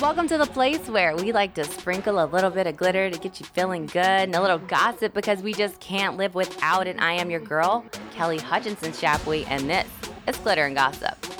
[0.00, 3.18] Welcome to the place where we like to sprinkle a little bit of glitter to
[3.18, 6.96] get you feeling good and a little gossip because we just can't live without it.
[6.98, 9.86] I am your girl, Kelly Hutchinson Shapley, and this
[10.26, 11.33] is Glitter and Gossip.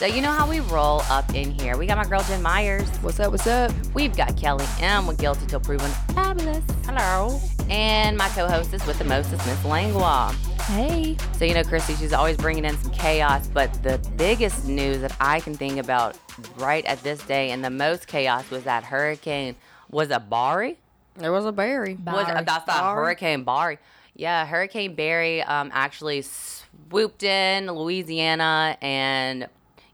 [0.00, 1.76] So you know how we roll up in here.
[1.76, 2.88] We got my girl Jen Myers.
[3.02, 3.32] What's up?
[3.32, 3.70] What's up?
[3.92, 6.64] We've got Kelly M with Guilty Till Proven Fabulous.
[6.86, 7.38] Hello.
[7.68, 10.32] And my co-hostess with the mostest, Miss Langlois.
[10.62, 11.18] Hey.
[11.36, 15.14] So you know, Christy, she's always bringing in some chaos, but the biggest news that
[15.20, 16.16] I can think about
[16.56, 19.54] right at this day and the most chaos was that hurricane
[19.90, 20.78] was a Barry?
[21.16, 21.98] There was a berry.
[22.06, 22.42] Was Barry.
[22.46, 22.94] that's the Barry.
[22.94, 23.76] Hurricane Barry.
[24.16, 29.46] Yeah, Hurricane Barry um, actually swooped in Louisiana and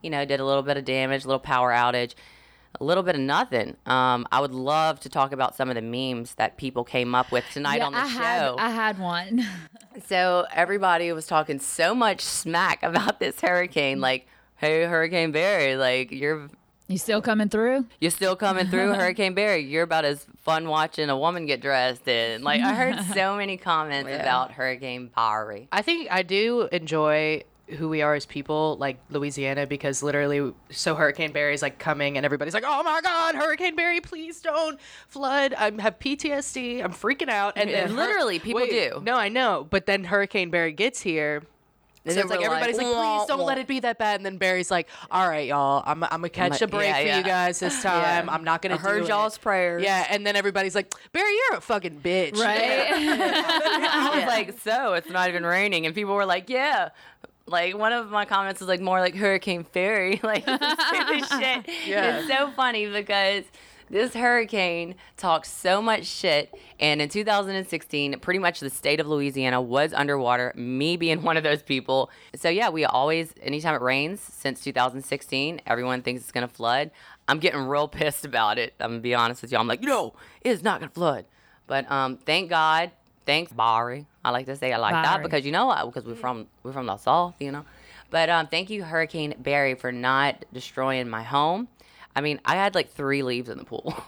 [0.06, 2.14] you know did a little bit of damage, a little power outage,
[2.80, 3.76] a little bit of nothing.
[3.86, 7.32] Um, I would love to talk about some of the memes that people came up
[7.32, 8.18] with tonight Yeah, on the I show.
[8.18, 9.44] had I had one.
[10.06, 16.10] So everybody was talking so much smack about this hurricane, like, "Hey, Hurricane Barry, like
[16.12, 16.48] you're
[16.86, 17.86] You still coming through?
[17.98, 19.64] you're still coming through, Hurricane Barry.
[19.64, 23.56] You're about as fun watching a woman get dressed." And like, I heard so many
[23.56, 24.20] comments Yeah.
[24.20, 25.66] about Hurricane Barry.
[25.72, 30.94] I think I do enjoy who we are as people, like Louisiana, because literally, so
[30.94, 34.78] Hurricane Barry is like coming, and everybody's like, "Oh my God, Hurricane Barry, please don't
[35.08, 36.82] flood." I have PTSD.
[36.82, 39.02] I'm freaking out, and Yeah, then literally, people Wait, do.
[39.04, 41.42] No, I know, but then Hurricane Barry gets here.
[42.06, 44.20] And so it's like we're like, everybody's like, please don't let it be that bad.
[44.20, 47.00] And then Barry's like, all right, y'all, I'm, I'm gonna catch like, a break yeah,
[47.00, 47.18] for yeah.
[47.18, 48.30] you guys this time.
[48.30, 49.40] I'm not gonna I heard do y'all's it.
[49.40, 49.82] prayers.
[49.82, 52.36] Yeah, and then everybody's like, Barry, you're a fucking bitch.
[52.36, 52.60] Right?
[52.92, 56.90] I was like, "So it's not even raining," and people were like, "Yeah."
[57.46, 61.70] Like one of my comments was like more like Hurricane Fairy, like stupid shit.
[61.86, 62.18] Yeah.
[62.18, 63.44] It's so funny because
[63.88, 69.60] this hurricane talks so much shit, and in 2016, pretty much the state of Louisiana
[69.60, 70.52] was underwater.
[70.56, 72.10] Me being one of those people.
[72.34, 76.90] So yeah, we always, anytime it rains since 2016, everyone thinks it's gonna flood.
[77.28, 78.74] I'm getting real pissed about it.
[78.80, 79.58] I'm gonna be honest with you.
[79.58, 81.26] I'm like, no, it's not gonna flood.
[81.68, 82.90] But um, thank God,
[83.26, 84.06] thanks Barry.
[84.24, 85.84] I like to say I like that because you know what?
[85.86, 87.64] Because we're from we're from the south, you know.
[88.10, 91.68] But um, thank you, Hurricane Barry, for not destroying my home.
[92.14, 93.94] I mean, I had like three leaves in the pool.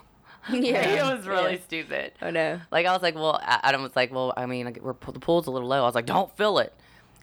[0.50, 0.78] Yeah.
[1.10, 1.60] it was really Yeah.
[1.66, 2.12] stupid.
[2.22, 2.58] I know.
[2.70, 5.46] Like I was like, well, Adam was like, well, I mean, like, we're, the pool's
[5.46, 5.82] a little low.
[5.82, 6.72] I was like, don't fill it,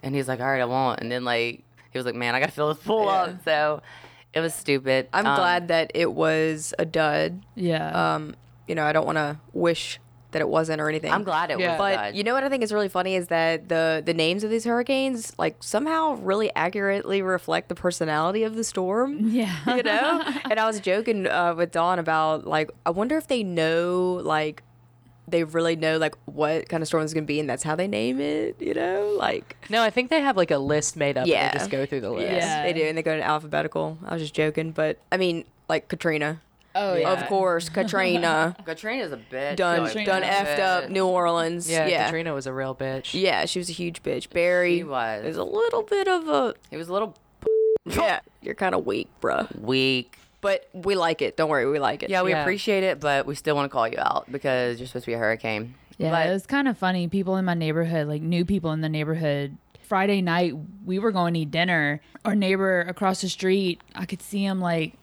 [0.04, 1.00] and he's like, all right, I won't.
[1.00, 3.10] And then like he was like, man, I gotta fill this pool Yeah.
[3.22, 3.44] up.
[3.44, 3.82] So
[4.32, 5.08] it was stupid.
[5.12, 7.42] I'm Um, glad that it was a dud.
[7.56, 8.14] Yeah.
[8.14, 8.36] Um,
[8.68, 9.98] you know, I don't want to wish
[10.36, 11.10] that it wasn't or anything.
[11.12, 11.70] I'm glad it Yeah.
[11.72, 11.78] was.
[11.78, 12.16] But good.
[12.18, 14.64] you know what I think is really funny is that the the names of these
[14.64, 19.18] hurricanes like somehow really accurately reflect the personality of the storm.
[19.30, 19.56] yeah.
[19.76, 23.42] you know and i was joking uh, with dawn about like i wonder if they
[23.42, 24.62] know like
[25.28, 27.88] they really know like what kind of storm it's gonna be and that's how they
[27.88, 31.26] name it you know like No, I think they have like a list made up.
[31.26, 31.46] Yeah.
[31.46, 32.32] and they just go through the list.
[32.32, 32.62] Yeah.
[32.62, 35.88] they do and they go in alphabetical i was just joking but i mean like
[35.88, 36.40] katrina
[36.76, 37.12] oh Yeah.
[37.12, 39.56] of course katrina Katrina's a bitch.
[39.56, 40.06] done Katrina.
[40.06, 43.18] done effed up new orleans Yeah, yeah Katrina was a real bitch.
[43.20, 45.24] yeah she was a huge bitch barry She was.
[45.24, 47.16] is a little bit of a He was a little
[47.86, 50.18] yeah you're kind of weak bruh weak.
[50.40, 52.42] but we like it don't worry we like it Yeah, we Yeah.
[52.42, 55.14] appreciate it, but we still want to call you out because you're supposed to be
[55.14, 55.74] a hurricane.
[55.98, 57.08] Yeah, But- it was kind of funny.
[57.08, 59.56] People in my neighborhood, like new people in the neighborhood.
[59.82, 60.52] Friday night,
[60.84, 62.00] we were going to eat dinner.
[62.24, 64.94] Our neighbor across the street, I could see him like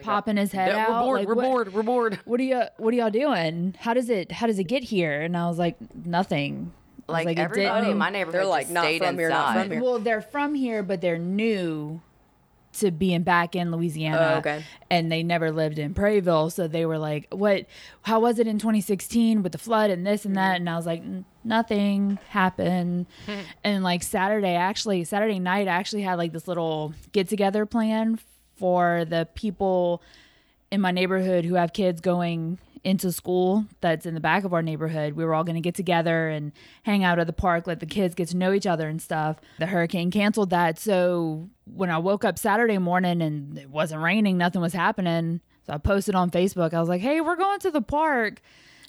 [0.00, 0.90] Uh, popping his head Yeah, out.
[0.90, 1.18] we're bored.
[1.20, 1.72] like, we're what, bored.
[1.74, 2.18] We're bored.
[2.24, 2.62] What are you?
[2.78, 3.74] What are y'all doing?
[3.78, 4.32] How does it?
[4.32, 5.20] How does it get here?
[5.22, 5.76] And I was like,
[6.06, 6.72] nothing.
[7.08, 9.28] I was Like, it everybody in didn't- my neighborhood They're like, not stayed from here,
[9.30, 9.82] not from here.
[9.82, 12.00] Well, they're from here, but they're new
[12.74, 14.32] to being back in Louisiana.
[14.34, 14.62] Oh, okay.
[14.90, 17.64] And they never lived in Prairieville, so they were like, "What?
[18.02, 20.84] How was it in 2016 with the flood and this and that?" And I was
[20.86, 21.02] like,
[21.42, 23.06] "Nothing happened."
[23.64, 28.18] and like Saturday, actually, Saturday night, I actually had like this little get together plan
[28.58, 30.02] for the people
[30.70, 34.62] in my neighborhood who have kids going into school that's in the back of our
[34.62, 35.14] neighborhood.
[35.14, 36.52] We were all going to get together and
[36.84, 39.36] hang out at the park, let the kids get to know each other and stuff.
[39.58, 40.78] The hurricane canceled that.
[40.78, 45.40] So when I woke up Saturday morning and it wasn't raining, nothing was happening.
[45.66, 46.72] So I posted on Facebook.
[46.72, 48.40] I was like, hey, we're going to the park.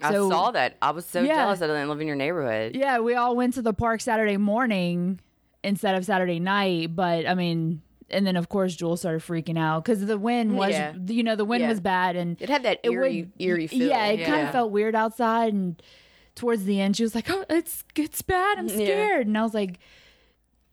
[0.02, 0.78] I saw that.
[0.82, 1.36] I was so Yeah.
[1.36, 2.76] jealous that I didn't live in your neighborhood.
[2.76, 5.20] Yeah, we all went to the park Saturday morning
[5.64, 6.96] instead of Saturday night.
[6.96, 7.82] But I mean,
[8.12, 10.94] and then of course Jules started freaking out because the wind was, Yeah.
[11.08, 11.70] you know, the wind Yeah.
[11.70, 13.88] was bad and It had that it eerie, would- eerie feel.
[13.88, 15.82] Yeah, it kind of felt weird outside and
[16.36, 18.58] towards the end, she was like, "Oh, it's it's bad.
[18.60, 18.76] I'm Yeah.
[18.76, 19.78] scared." And I was like,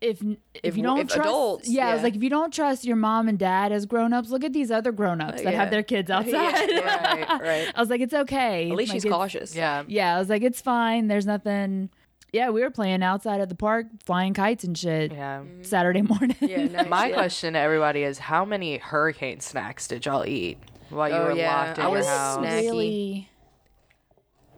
[0.01, 2.53] "If if, If you don't if trust, adults, yeah, I was like, if you don't
[2.53, 5.53] trust your mom and dad as grown ups, look at these other grown ups that
[5.53, 5.59] yeah.
[5.61, 6.33] have their kids outside."
[6.71, 7.73] right, right.
[7.75, 9.57] I was like, "It's okay." At least Like, she's cautious.
[9.57, 9.83] Yeah.
[9.89, 11.09] Yeah, I was like, "It's fine.
[11.09, 11.91] There's nothing."
[12.33, 15.13] Yeah, we were playing outside at the park, flying kites and shit.
[15.13, 15.39] Yeah.
[15.41, 15.63] Mm-hmm.
[15.63, 16.37] Saturday morning.
[16.41, 17.15] Yeah, nice, My yeah.
[17.15, 20.59] question to everybody is how many hurricane snacks did y'all eat
[20.91, 21.57] while you Oh, were yeah.
[21.67, 22.39] locked in I your was house?
[22.41, 23.31] snack- really.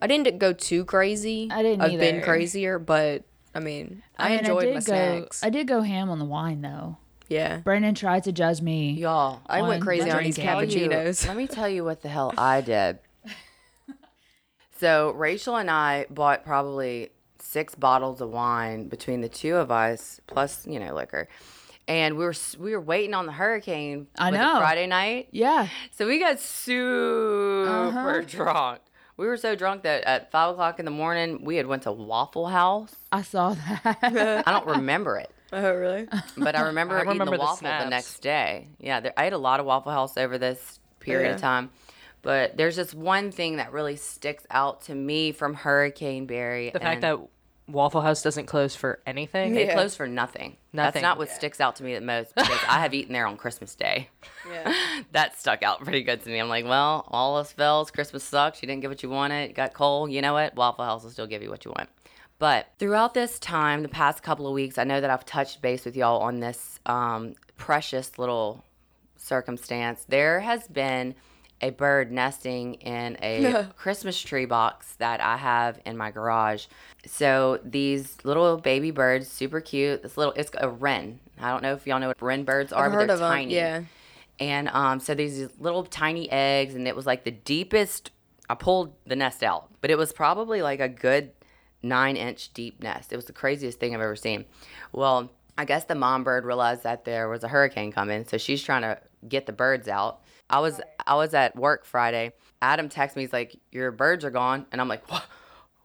[0.01, 1.49] I didn't go too crazy.
[1.51, 3.23] I didn't I've been crazier, but
[3.53, 5.43] I mean, I, mean, enjoyed did my go, snacks.
[5.43, 6.97] I did go ham on the wine though.
[7.27, 8.91] yeah, Brendan tried to judge me.
[8.91, 10.43] Y'all, I went crazy on these drinking.
[10.45, 11.27] tell you- cappuccinos.
[11.27, 12.99] let me tell you what the hell I did.
[14.79, 17.09] So Rachel and I bought probably
[17.49, 21.27] six bottles of wine between the two of us, plus you know liquor,
[21.87, 24.07] and we were we were waiting on the hurricane.
[24.17, 24.57] I know.
[24.59, 25.29] Friday night.
[25.31, 25.67] Yeah.
[25.91, 28.21] So we got super Uh-huh.
[28.27, 28.79] drunk.
[29.17, 31.91] We were so drunk that at five o'clock in the morning we had went to
[31.91, 32.95] Waffle House.
[33.11, 33.97] I saw that.
[34.47, 35.29] I don't remember it.
[35.53, 36.07] oh, really?
[36.37, 38.67] But I remember I eating remember the the waffle the, next day.
[38.79, 41.71] Yeah, there, I ate a lot of Waffle House over this period of time.
[42.21, 46.69] But there's just one thing that really sticks out to me from Hurricane Barry.
[46.69, 47.17] The fact that
[47.71, 49.55] Waffle House doesn't close for anything.
[49.55, 49.73] it Yeah.
[49.73, 50.57] closed for nothing.
[50.73, 50.93] Nothing.
[50.93, 53.37] That's not what sticks out to me the most because I have eaten there on
[53.37, 54.09] Christmas Day.
[54.49, 54.73] Yeah.
[55.11, 56.39] that stuck out pretty good to me.
[56.39, 57.91] I'm like, well, all else fails.
[57.91, 58.61] Christmas sucks.
[58.61, 59.49] You didn't get what you wanted.
[59.49, 60.09] You got coal.
[60.09, 60.55] You know what?
[60.55, 61.89] Waffle House will still give you what you want.
[62.39, 65.83] But throughout this time, the past couple of weeks, I know that I've touched base
[65.85, 68.63] with y'all on this um, precious little
[69.17, 70.05] circumstance.
[70.07, 71.15] There has been
[71.61, 76.67] a bird nesting in a Christmas tree box that I have in my garage.
[77.05, 80.03] So these little baby birds, super cute.
[80.03, 81.19] This little, it's a wren.
[81.39, 83.55] I don't know if y'all know what wren birds are, I've but they're tiny.
[83.55, 83.83] yeah.
[84.39, 88.11] And um, so these little tiny eggs, and it was like the deepest.
[88.49, 91.31] I pulled the nest out, but it was probably like a good
[91.83, 93.11] nine inch deep nest.
[93.11, 94.45] It was the craziest thing I've ever seen.
[94.91, 98.63] Well, I guess the mom bird realized that there was a hurricane coming, so she's
[98.63, 98.97] trying to
[99.27, 100.21] get the birds out.
[100.49, 102.33] I was I was at work Friday.
[102.61, 105.25] Adam texts me, he's like, "Your birds are gone," and I'm like, "What?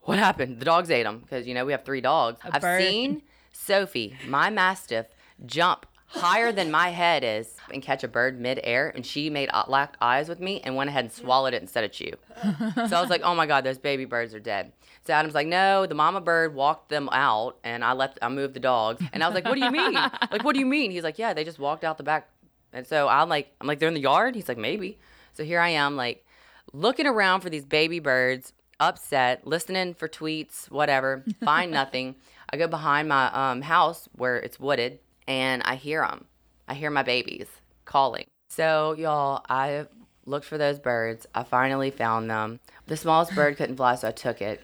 [0.03, 0.61] What happened?
[0.61, 2.83] The dogs ate them because you know we have three dogs." I've bird.
[2.83, 3.23] seen
[3.53, 5.07] Sophie, my mastiff,
[5.47, 9.97] jump higher than my head is and catch a bird midair, and she made locked
[10.01, 12.13] eyes with me and went ahead and swallowed it instead of chew.
[12.43, 14.73] so I was like, "Oh my god, those baby birds are dead."
[15.07, 18.19] So Adam's like, "No, the mama bird walked them out, and I left.
[18.23, 19.95] I moved the dogs." And I was like, "What do you mean?
[19.95, 22.29] like, what do you mean?" He's like, "Yeah, they just walked out the back."
[22.75, 24.99] And so I'm like, "I'm like, they're in the yard." He's like, "Maybe."
[25.33, 26.27] So here I am, like,
[26.73, 31.25] looking around for these baby birds, upset, listening for tweets, whatever.
[31.45, 32.17] Find nothing.
[32.51, 36.27] I go behind my um, house where it's wooded, and I hear them.
[36.69, 37.47] I hear my babies
[37.85, 38.27] calling.
[38.49, 39.87] So y'all, I
[40.27, 41.27] looked for those birds.
[41.35, 42.61] I finally found them.
[42.87, 44.61] The smallest bird couldn't fly, so I took it,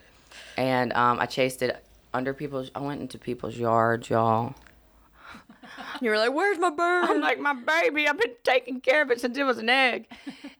[0.57, 2.71] and um, I chased it under people's.
[2.75, 4.55] I went into people's yards, y'all.
[6.01, 8.09] You were like, "Where's my bird?" I'm like, my baby.
[8.09, 10.07] I've been taking care of it since it was an egg.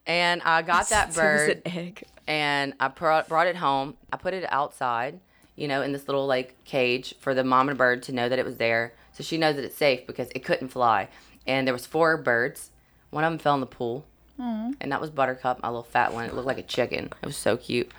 [0.07, 2.05] And I got that It was bird an egg.
[2.27, 3.97] and I brought, brought it home.
[4.13, 5.21] I put it outside,
[5.57, 8.39] you know, in this little like cage for the mom and bird to know that
[8.39, 11.09] it was there, so she knows that it's safe because it couldn't fly.
[11.47, 12.71] And there was four birds.
[13.11, 14.05] One of them fell in the pool,
[14.39, 14.73] mm-hmm.
[14.81, 16.25] and that was Buttercup, my little fat one.
[16.27, 17.11] It looked like a chicken.
[17.23, 17.91] It was so cute,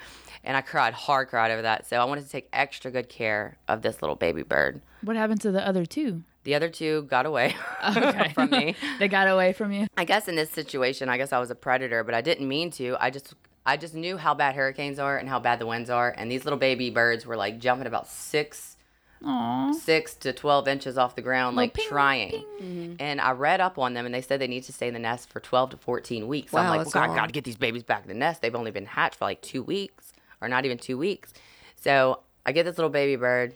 [0.43, 1.87] and I cried hard, cried over that.
[1.87, 4.81] So I wanted to take extra good care of this little baby bird.
[5.01, 6.23] what happened to the other two?
[6.43, 7.55] The other two got away
[7.95, 8.29] Okay.
[8.33, 8.75] from me.
[8.99, 9.87] they got away from you.
[9.97, 12.71] I guess in this situation, I guess I was a predator, but I didn't mean
[12.71, 12.97] to.
[12.99, 13.33] I just
[13.65, 16.45] I just knew how bad hurricanes are and how bad the winds are, and these
[16.45, 18.77] little baby birds were like jumping about six
[19.23, 19.71] Aw.
[19.73, 22.43] six to twelve inches off the ground, like ping, trying.
[22.61, 22.93] Mm-hmm.
[22.99, 24.99] And I read up on them, and they said they need to stay in the
[24.99, 26.53] nest for twelve to fourteen weeks.
[26.53, 28.41] So I'm like, that's well, I got to get these babies back in the nest.
[28.41, 31.33] They've only been hatched for like two weeks, or not even two weeks.
[31.75, 33.53] So I get this little baby bird.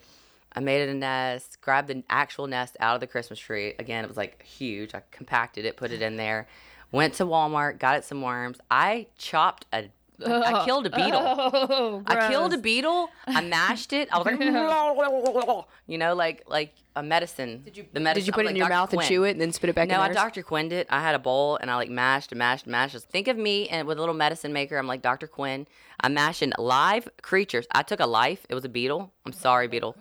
[0.56, 3.74] I made it a nest, grabbed the actual nest out of the Christmas tree.
[3.78, 4.94] Again, it was like huge.
[4.94, 6.48] I compacted it, put it in there.
[6.92, 8.58] Went to Walmart, got it some worms.
[8.70, 9.90] I chopped a, I
[10.24, 10.64] oh.
[10.64, 11.20] killed a beetle.
[11.22, 13.10] Oh, I killed a beetle.
[13.26, 14.08] I mashed it.
[14.10, 14.40] I was like,
[15.86, 17.60] you know, like like a medicine.
[17.64, 18.22] Did you the medicine?
[18.22, 19.90] Did you put it in your mouth and chew it and then spit it back
[19.90, 19.94] in?
[19.94, 20.14] No, in I?
[20.14, 20.42] Dr.
[20.42, 20.86] Quinned it.
[20.88, 22.94] I had a bowl and I like mashed and mashed and mashed.
[22.94, 24.78] Just think of me and with a little medicine maker.
[24.78, 25.26] I'm like Dr.
[25.26, 25.66] Quinn.
[26.00, 27.66] I'm mashing live creatures.
[27.72, 28.46] I took a life.
[28.48, 29.12] It was a beetle.
[29.26, 29.96] I'm sorry, beetle.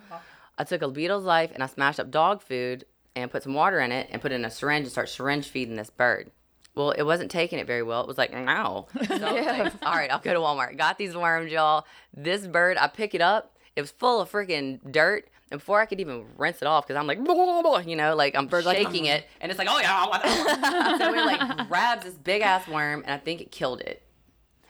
[0.58, 2.86] I took a beetle's life and I smashed up dog food
[3.16, 5.48] and put some water in it and put it in a syringe and start syringe
[5.48, 6.32] feeding this bird.
[6.76, 8.02] Well, it wasn't taking it very well.
[8.02, 8.88] It was like, no.
[9.08, 10.78] So was like, all right, I'll go to Walmart.
[10.78, 11.86] Got these worms, y'all.
[12.14, 13.56] This bird, I pick it up.
[13.76, 15.30] It was full of freaking dirt.
[15.52, 18.50] And before I could even rinse it off, because I'm like, you know, like I'm
[18.50, 19.14] shaking oh.
[19.14, 22.16] it, and it's like, oh yeah, I want that one." so it like grabs this
[22.16, 24.02] big ass worm, and I think it killed it.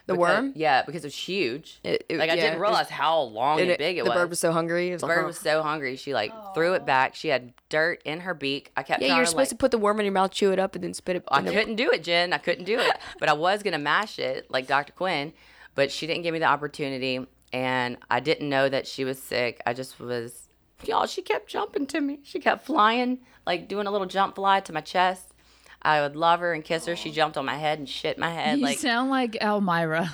[0.08, 0.54] The because- worm?
[0.56, 1.80] Yeah, because it was huge.
[1.84, 4.10] It- it- like I yeah, didn't it- realize how long and, And big it the
[4.10, 4.14] was.
[4.16, 4.90] The bird was so hungry.
[4.90, 5.96] It was the like, bird "Huh." was so hungry.
[5.96, 7.16] She like threw it back.
[7.16, 8.72] She had dirt in her beak.
[8.78, 10.60] I kept Yeah, you're supposed like, to put the worm in your mouth, chew it
[10.60, 11.24] up, and then spit it.
[11.30, 12.34] I the- couldn't do it, Jen.
[12.34, 12.96] I couldn't do it.
[13.20, 14.94] But I was gonna mash it like Dr.
[14.94, 15.34] Quinn,
[15.74, 19.62] but she didn't give me the opportunity, and I didn't know that she was sick.
[19.66, 20.50] I just was,
[20.84, 21.08] y'all.
[21.08, 22.20] She kept jumping to me.
[22.24, 25.34] She kept flying, like doing a little jump fly to my chest.
[25.86, 26.96] I would love her and kiss her.
[26.96, 28.58] She jumped on my head and shit my head.
[28.58, 30.10] You like sound like Elmyra.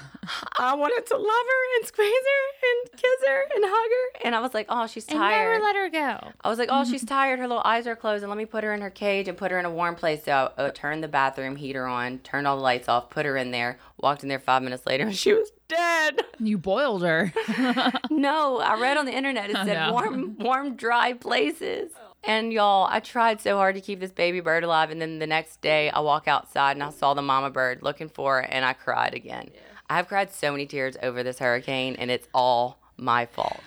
[0.60, 4.26] I wanted to love her and squeeze her and kiss her and hug her.
[4.26, 5.56] And I was like, oh, she's tired.
[5.56, 6.32] And never let her go.
[6.44, 7.40] I was like, oh, she's tired.
[7.40, 9.50] Her little eyes are closed, and let me put her in her cage and put
[9.50, 10.26] her in a warm place.
[10.26, 13.38] So I uh, turned the bathroom heater on, turned all the lights off, put her
[13.38, 16.22] in there, walked in there five minutes later, and she was dead.
[16.40, 17.34] You boiled her.
[18.12, 19.94] no, I read on the internet it said no.
[19.94, 21.92] warm, warm, dry places.
[22.24, 25.28] And y'all, I tried so hard to keep this baby bird alive, and then the
[25.28, 28.64] next day I walk outside and I saw the mama bird looking for her, and
[28.64, 29.50] I cried again.
[29.90, 33.62] I've cried so many tears over this hurricane, and it's all my fault.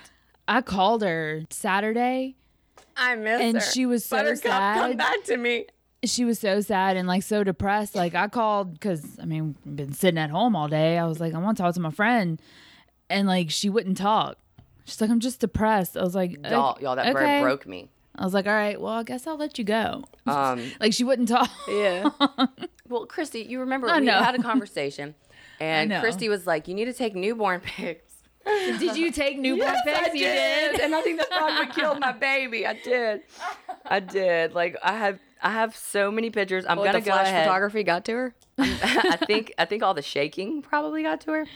[0.47, 2.37] I called her Saturday.
[2.97, 3.47] I miss her.
[3.47, 3.61] And her.
[3.61, 4.99] she was so Buttercup, come sad.
[4.99, 5.67] back to me.
[6.05, 7.95] She was so sad and like so depressed.
[7.95, 10.99] Like I called because I mean, I've been sitting at home all day.
[10.99, 12.41] I was like, I want to talk to my friend,
[13.11, 14.37] and like she wouldn't talk.
[14.85, 15.97] She's like, I'm just depressed.
[15.97, 17.89] I was like, Y'all, y'all, that okay." bird broke me.
[18.17, 20.05] I was like, all right, well, I guess I'll let you go.
[20.27, 21.51] Um, Like she wouldn't talk.
[21.69, 22.09] Yeah.
[22.89, 24.19] well, Christy, you remember I we know.
[24.23, 25.15] had a conversation,
[25.61, 26.01] and know.
[26.01, 28.13] Christy was like, "You need to take newborn pics."
[28.47, 30.15] did you take newborn pics?
[30.15, 30.81] You did.
[30.81, 32.67] and I think that's probably what killed my baby.
[32.67, 33.23] I did,
[33.85, 34.55] I did.
[34.55, 36.65] Like I have, I have so many pictures.
[36.69, 37.45] I'm Well, gonna the go flash ahead.
[37.47, 38.35] photography got to her.
[38.59, 41.47] I think, I think all the shaking probably got to her,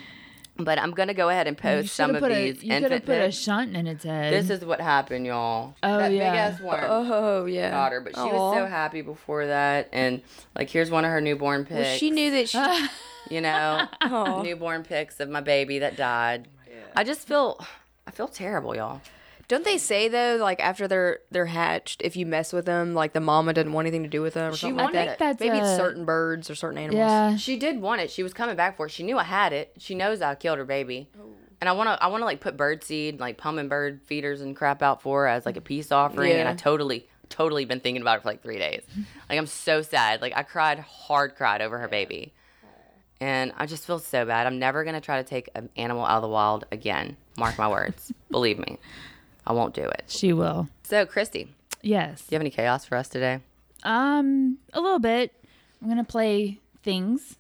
[0.58, 3.06] but I'm gonna go ahead and post some of put a, these you could have
[3.06, 4.32] put a shunt in its head.
[4.32, 5.74] This is what happened, y'all.
[5.82, 6.30] Oh, that yeah.
[6.30, 6.84] big ass worm.
[6.86, 7.70] Oh yeah.
[7.70, 9.88] got her, but she was so happy before that.
[9.92, 10.22] And
[10.56, 11.80] like, here's one of her newborn pics.
[11.80, 12.88] Well, she knew that she.
[13.30, 13.86] you know,
[14.42, 16.48] newborn pics of my baby that died.
[16.96, 17.64] I just feel,
[18.06, 19.00] I feel terrible, y'all.
[19.48, 23.14] Don't they say though, like after they're they're hatched, if you mess with them, like
[23.14, 25.18] the mama doesn't want anything to do with them or She something like wanted that?
[25.18, 26.98] That's Maybe it's a- certain birds or certain animals.
[26.98, 27.36] yeah.
[27.36, 28.10] She did want it.
[28.10, 28.90] She was coming back for it.
[28.92, 29.72] She knew I had it.
[29.78, 31.08] She knows I killed her baby.
[31.18, 31.24] Oh.
[31.60, 34.54] And I want to, I want to like put bird seed, like hummingbird feeders and
[34.54, 36.30] crap out for her as like a peace offering.
[36.32, 36.36] Yeah.
[36.40, 38.82] And I totally, totally been thinking about it for like three days.
[39.30, 40.20] Like I'm so sad.
[40.20, 42.32] Like I cried, hard cried over her baby.
[43.20, 44.46] And I just feel so bad.
[44.46, 47.16] I'm never gonna try to take an animal out of the wild again.
[47.36, 48.12] Mark my words.
[48.30, 48.78] Believe me,
[49.48, 50.04] I won't do it.
[50.06, 50.68] She will.
[50.84, 51.48] So, Christy,
[51.82, 52.20] Yes.
[52.20, 53.40] do you have any chaos for us today?
[53.82, 55.32] Um, a little bit.
[55.82, 57.36] I'm gonna play things.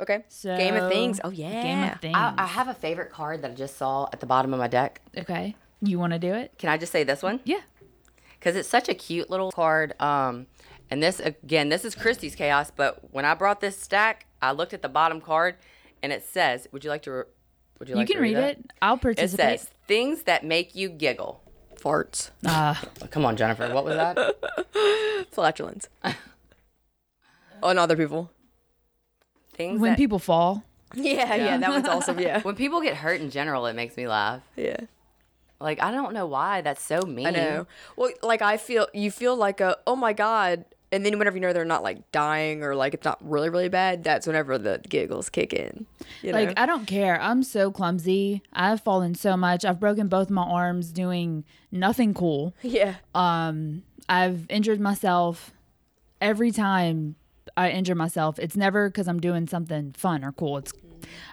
[0.00, 0.24] Okay.
[0.28, 1.20] So Game of Things.
[1.22, 1.62] Oh yeah.
[1.62, 2.16] Game of things.
[2.16, 4.68] I, I have a favorite card that I just saw at the bottom of my
[4.68, 5.00] deck.
[5.16, 5.54] okay.
[5.80, 6.52] You want to do it?
[6.58, 7.40] Can I just say this one?
[7.44, 7.60] Yeah.
[8.38, 9.94] because it's such a cute little card.
[10.00, 10.46] Um,
[10.90, 12.70] and this again, this is Christie's chaos.
[12.74, 15.56] But when I brought this stack, I looked at the bottom card,
[16.02, 17.10] and it says, "Would you like to?
[17.12, 17.24] Re-
[17.82, 18.58] would you You can to read that?
[18.58, 18.72] it.
[18.80, 19.34] I'll participate.
[19.34, 19.60] It participate.
[19.60, 21.42] says things that make you giggle.
[21.74, 22.30] Farts.
[22.46, 22.74] Uh,
[23.10, 23.72] come on, Jennifer.
[23.74, 25.26] What was that?
[25.32, 25.88] Flatulence.
[27.62, 28.30] On other people.
[29.54, 30.62] things when that, people fall.
[30.94, 32.20] Yeah, yeah, that one's awesome.
[32.20, 32.40] Yeah.
[32.42, 34.42] when people get hurt in general, it makes me laugh.
[34.56, 34.76] Yeah.
[35.60, 37.26] Like I don't know why that's so mean.
[37.26, 37.66] I know.
[37.96, 41.40] Well, like I feel you feel like a oh my god, and then whenever you
[41.40, 44.80] know they're not like dying or like it's not really really bad, that's whenever the
[44.88, 45.86] giggles kick in.
[46.20, 46.38] You know?
[46.38, 47.20] Like I don't care.
[47.20, 48.42] I'm so clumsy.
[48.52, 49.64] I've fallen so much.
[49.64, 52.54] I've broken both my arms doing nothing cool.
[52.62, 52.96] yeah.
[53.14, 55.52] Um, I've injured myself
[56.20, 57.16] every time
[57.56, 58.38] I injure myself.
[58.38, 60.58] It's never because I'm doing something fun or cool.
[60.58, 60.72] It's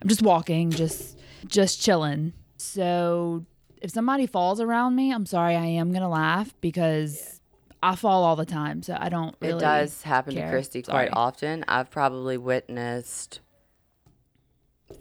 [0.02, 2.34] I'm just walking, just just chilling.
[2.58, 3.46] So
[3.82, 7.39] if somebody falls around me, I'm sorry, I am gonna laugh because
[7.82, 8.84] I fall all the time.
[8.84, 9.56] So I don't really.
[9.58, 10.50] It does happen to.
[10.50, 11.08] Christy Sorry.
[11.08, 11.64] quite often.
[11.68, 13.40] I've probably witnessed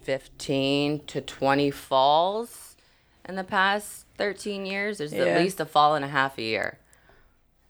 [0.02, 2.76] 15 to 20 falls
[3.28, 4.98] in the past 13 years.
[4.98, 5.24] There's Yeah.
[5.24, 6.78] at least a fall and a half a year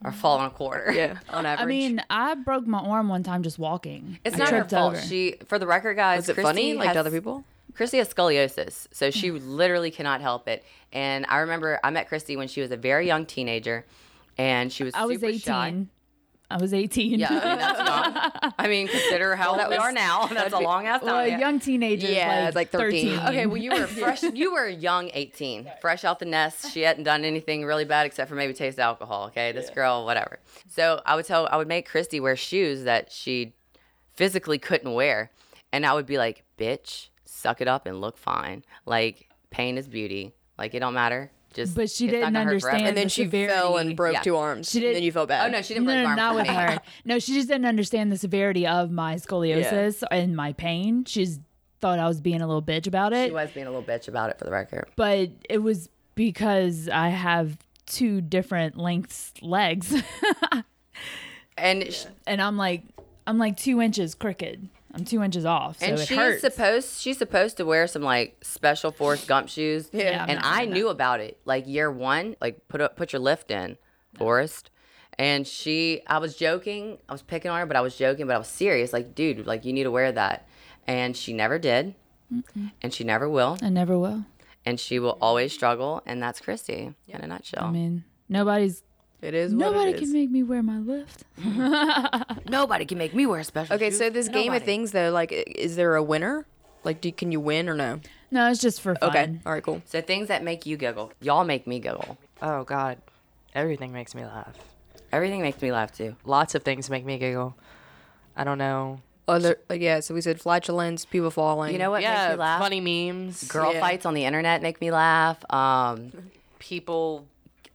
[0.05, 0.93] or fall and a quarter.
[0.93, 1.19] Yeah.
[1.31, 1.62] On average.
[1.62, 4.19] I mean, I broke my arm one time just walking.
[4.25, 4.95] It's I not her fault.
[4.95, 5.03] over.
[5.03, 7.45] She, for the record, guys, was it Christy funny like has, to other people?
[7.75, 10.65] Christy has scoliosis, so she literally cannot help it.
[10.93, 13.85] And I remember I met Christy when she was a very young teenager,
[14.38, 15.40] and she was I was super 18.
[15.40, 15.87] shy.
[16.50, 17.18] I was 18.
[17.21, 17.78] Yeah, I mean, that's
[18.42, 18.52] young.
[18.59, 20.26] I mean, consider how old we are now.
[20.33, 21.07] That's a long ass time.
[21.09, 21.38] well, a Yeah.
[21.40, 22.07] young teenager.
[22.11, 23.18] Yeah, like like 13.
[23.18, 23.28] 13.
[23.28, 24.23] Okay, well, you were fresh.
[24.23, 26.73] You were a young 18, fresh out the nest.
[26.73, 29.26] She hadn't done anything really bad except for maybe taste alcohol.
[29.26, 30.38] Okay, this girl, whatever.
[30.68, 33.52] So I would tell, I would make Christy wear shoes that she
[34.14, 35.30] physically couldn't wear,
[35.71, 38.64] and I would be like, "Bitch, suck it up and look fine.
[38.87, 40.33] Like pain is beauty.
[40.57, 41.30] Like it don't matter.
[41.55, 42.87] Just But she it's not didn't understand.
[42.87, 43.52] And then the she severity.
[43.52, 44.21] fell and broke Yeah.
[44.23, 44.71] two arms.
[44.71, 45.49] She did, and then you felt bad.
[45.49, 46.55] Oh no, she didn't break No, her no, arm not with me.
[46.55, 46.78] her.
[47.05, 51.05] No, she just didn't understand the severity of my scoliosis and my pain.
[51.07, 51.40] She's
[51.81, 53.28] thought I was being a little bitch about it.
[53.28, 54.88] She was being a little bitch about it for the record.
[54.97, 59.95] but it was because I have two different lengths legs,
[61.57, 62.83] And sh- and I'm like
[63.26, 64.69] I'm like two inches crooked.
[64.99, 66.40] I'm two inches off, so and it she's hurts.
[66.40, 69.88] supposed she's supposed to wear some like special Forrest Gump shoes.
[69.93, 70.26] Yeah.
[70.28, 70.73] And I no.
[70.73, 72.37] knew about it like year one.
[72.40, 73.78] Like put up put your lift in,
[74.17, 74.71] Forrest.
[75.19, 76.99] And she I was joking.
[77.09, 78.93] I was picking on her, but I was joking, but I was serious.
[78.93, 80.49] Like, dude, like you need to wear that.
[80.87, 81.95] And she never did.
[82.83, 83.57] And she never will.
[83.62, 84.25] I never will.
[84.67, 86.02] And she will always struggle.
[86.07, 87.17] And that's Christy yeah.
[87.17, 87.64] in a nutshell.
[87.64, 88.83] I mean, nobody's
[89.21, 90.11] It is what nobody it can is.
[90.13, 91.25] make me wear my lift.
[92.49, 93.99] Nobody can make me wear a special Okay, shoes.
[93.99, 96.47] so this game of things though, like, is there a winner?
[96.85, 98.01] Like, do, can you win or no?
[98.31, 99.09] No, it's just for fun.
[99.11, 99.83] Okay, all right, cool.
[99.87, 101.13] So things that make you giggle.
[101.21, 102.17] Y'all make me giggle.
[102.41, 102.99] Oh God,
[103.55, 104.57] everything makes me laugh.
[105.11, 106.15] Everything makes me laugh too.
[106.25, 107.57] Lots of things make me giggle.
[108.37, 109.01] I don't know.
[109.27, 110.01] Other, yeah.
[110.01, 111.73] So we said flatulence, people falling.
[111.73, 112.61] You know what yeah, makes me laugh?
[112.61, 113.45] funny memes.
[113.45, 113.81] Girl Yeah.
[113.81, 115.39] fights on the internet make me laugh.
[115.53, 116.13] Um,
[116.59, 117.27] people.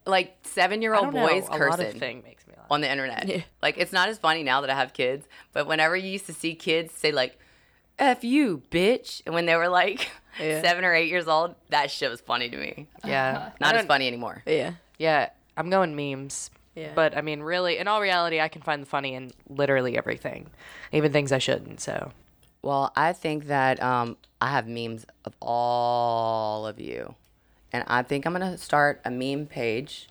[0.05, 2.65] Like seven year old don't know, boys a lot cursing of thing makes me laugh.
[2.69, 3.27] on the internet.
[3.27, 3.41] Yeah.
[3.61, 6.33] Like it's not as funny now that I have kids, but whenever you used to
[6.33, 7.37] see kids say like
[7.99, 10.61] "f you, bitch," and when they were like Yeah.
[10.61, 12.87] seven or eight years old, that shit was funny to me.
[13.05, 14.41] Yeah, Not as funny anymore.
[14.45, 14.73] Yeah.
[14.97, 16.49] Yeah, I'm going memes.
[16.75, 16.91] Yeah.
[16.95, 20.49] But I mean, really, in all reality, I can find the funny in literally everything,
[20.91, 21.81] even things I shouldn't.
[21.81, 22.11] So
[22.63, 27.13] Well, I think that um, I have memes of all of you.
[27.73, 30.07] And I think I'm to start a meme page,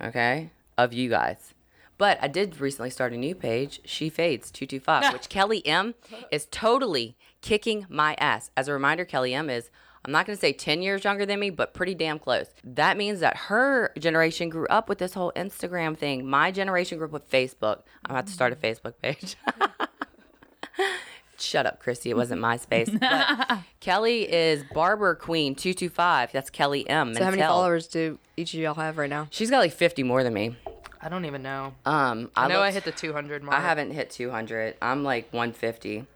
[0.00, 1.54] okay, of you guys.
[1.96, 5.94] But I did recently start a new page, She Fades 225, which Kelly M
[6.30, 8.50] is totally kicking my ass.
[8.56, 9.70] As a reminder, Kelly M is,
[10.04, 12.48] I'm not going to say 10 years younger than me, but pretty damn close.
[12.62, 16.28] That means that her generation grew up with this whole Instagram thing.
[16.28, 17.82] My generation grew up with Facebook.
[18.04, 19.36] I'm about to start a Facebook page.
[21.42, 22.10] Shut up, Christy.
[22.10, 22.98] It wasn't MySpace.
[23.00, 26.32] But Kelly is Barber Queen 225.
[26.32, 27.14] That's Kelly M.
[27.14, 27.56] So how many Mantel.
[27.56, 29.26] followers do each of y'all have right now?
[29.30, 30.56] She's got like 50 more than me.
[31.00, 31.74] I don't even know.
[31.84, 33.58] Um, I know I hit the 200 mark.
[33.58, 34.76] I haven't hit 200.
[34.80, 36.06] I'm like 150.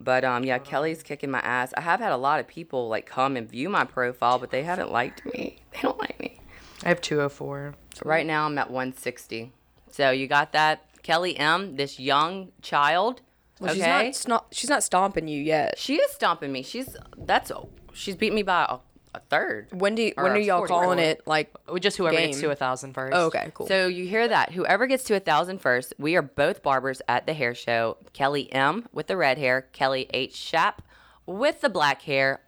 [0.00, 1.72] But um, yeah, Kelly's kicking my ass.
[1.76, 4.64] I have had a lot of people like come and view my profile, but they
[4.64, 5.58] haven't liked me.
[5.72, 6.40] They don't like me.
[6.84, 7.74] I have 204.
[8.04, 9.52] Right now, I'm at 160.
[9.90, 11.76] So you got that, Kelly M.
[11.76, 13.20] This young child.
[13.62, 14.46] Well, okay, she's not, it's not.
[14.50, 15.78] She's not stomping you yet.
[15.78, 16.62] she is stomping me.
[16.62, 17.50] She's that's
[17.92, 18.78] she's beat me by a,
[19.14, 19.68] a third.
[19.72, 21.26] When do you, when are y'all 40 calling it?
[21.26, 23.14] Like, Just whoever gets to a thousand first.
[23.14, 23.66] oh, okay, cool.
[23.66, 24.52] So you hear that?
[24.52, 27.98] Whoever gets to a thousand first, we are both barbers at the hair show.
[28.12, 30.82] Kelly M with the red hair, Kelly H Shap
[31.26, 32.40] with the black hair,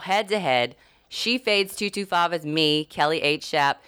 [0.00, 0.76] head to head.
[1.08, 3.82] She fades two two five as me, Kelly H Shap.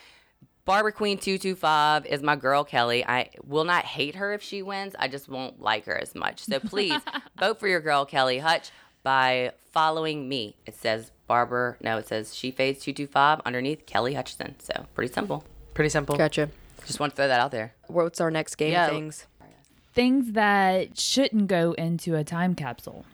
[0.71, 3.05] Barber Queen two two five is my girl Kelly.
[3.05, 4.95] I will not hate her if she wins.
[4.99, 6.45] I just won't like her as much.
[6.45, 7.01] So please
[7.39, 8.71] vote for your girl Kelly Hutch
[9.03, 10.55] by following me.
[10.67, 11.77] It says Barber.
[11.81, 14.55] No, it says She fades two two five underneath Kelly Hutchison.
[14.61, 15.43] So pretty simple.
[15.75, 16.17] Pretty simple.
[16.17, 16.51] gotcha.
[16.87, 17.75] Just want to throw that out there.
[17.89, 18.71] What's our next game?
[18.73, 18.89] Yeah.
[18.89, 19.27] Things.
[19.93, 23.05] Things that shouldn't go into a time capsule.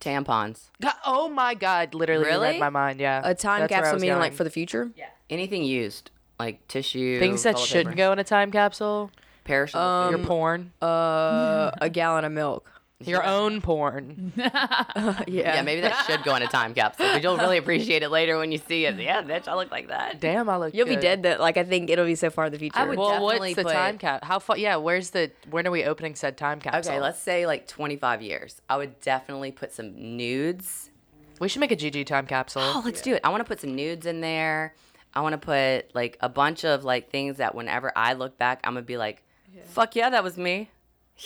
[0.00, 0.70] Tampons.
[0.80, 1.94] God, oh my God!
[1.94, 2.48] Literally you Really?
[2.52, 2.98] read my mind.
[2.98, 3.20] Yeah.
[3.24, 4.36] A time That's where I capsule was meaning like going.
[4.38, 4.90] for the future.
[4.96, 5.08] Yeah.
[5.28, 7.18] Anything used, like tissue.
[7.18, 9.10] things that toilet shouldn't paper, go in a time capsule.
[9.44, 9.80] Perishable.
[9.80, 10.14] Um.
[10.16, 10.72] Your porn.
[10.82, 12.68] Uh, a gallon of milk.
[13.04, 14.32] Your own porn.
[15.28, 15.56] Yeah.
[15.56, 17.06] yeah, maybe that should go in a time capsule.
[17.12, 18.96] But you'll really appreciate it later when you see it.
[18.98, 20.18] Yeah, bitch, I look like that.
[20.20, 20.72] Damn, I look.
[20.74, 21.00] You'll be good.
[21.02, 21.22] dead.
[21.24, 22.78] That like I think it'll be so far in the future.
[22.78, 24.24] I would- Well, definitely what's the put- time cap?
[24.24, 24.56] How far?
[24.56, 25.30] Yeah, where's the?
[25.50, 26.92] When are we opening said time capsule?
[26.94, 28.62] Okay, let's say like 25 years.
[28.70, 30.90] I would definitely put some nudes.
[31.38, 32.62] We should make a GG time capsule.
[32.64, 33.20] Oh, let's do it.
[33.22, 34.74] I want to put some nudes in there.
[35.14, 38.60] I want to put like a bunch of like things that whenever I look back,
[38.64, 39.22] I'm gonna be like,
[39.64, 40.70] "Fuck yeah, that was me."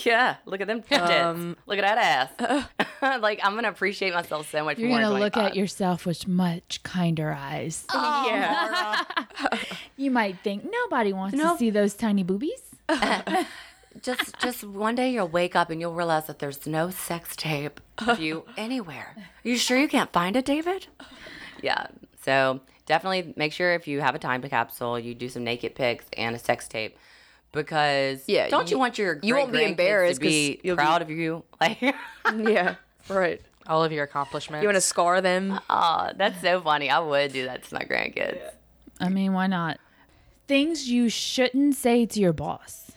[0.04, 1.10] Yeah, look at them tits.
[1.10, 2.68] Um, look at that ass.
[3.20, 4.98] like I'm gonna appreciate myself so much You're more.
[4.98, 7.86] in gonna look at yourself with much kinder eyes.
[7.94, 9.02] yeah.
[9.96, 11.54] You might think nobody wants Nope.
[11.54, 12.62] to see those tiny boobies.
[14.02, 17.80] just just one day you'll wake up and you'll realize that there's no sex tape
[18.06, 19.16] of you anywhere.
[19.16, 20.86] Are you sure you can't find it, David?
[21.62, 21.88] Yeah.
[22.24, 26.04] So definitely make sure if you have a time capsule, you do some naked pics
[26.16, 26.96] and a sex tape.
[27.52, 30.76] Because Yeah, don't you, you- want your you won't be embarrassed to 'cause be you'll
[30.76, 31.44] be- proud of you?
[31.60, 31.80] Like,
[32.36, 32.74] yeah.
[33.08, 33.40] Right.
[33.66, 34.62] All of your accomplishments.
[34.62, 35.58] You want to scar them?
[35.70, 36.90] oh, that's so funny.
[36.90, 38.40] I would do that to my grandkids.
[39.00, 39.78] I mean, why not?
[40.48, 42.89] Things you shouldn't say to your boss.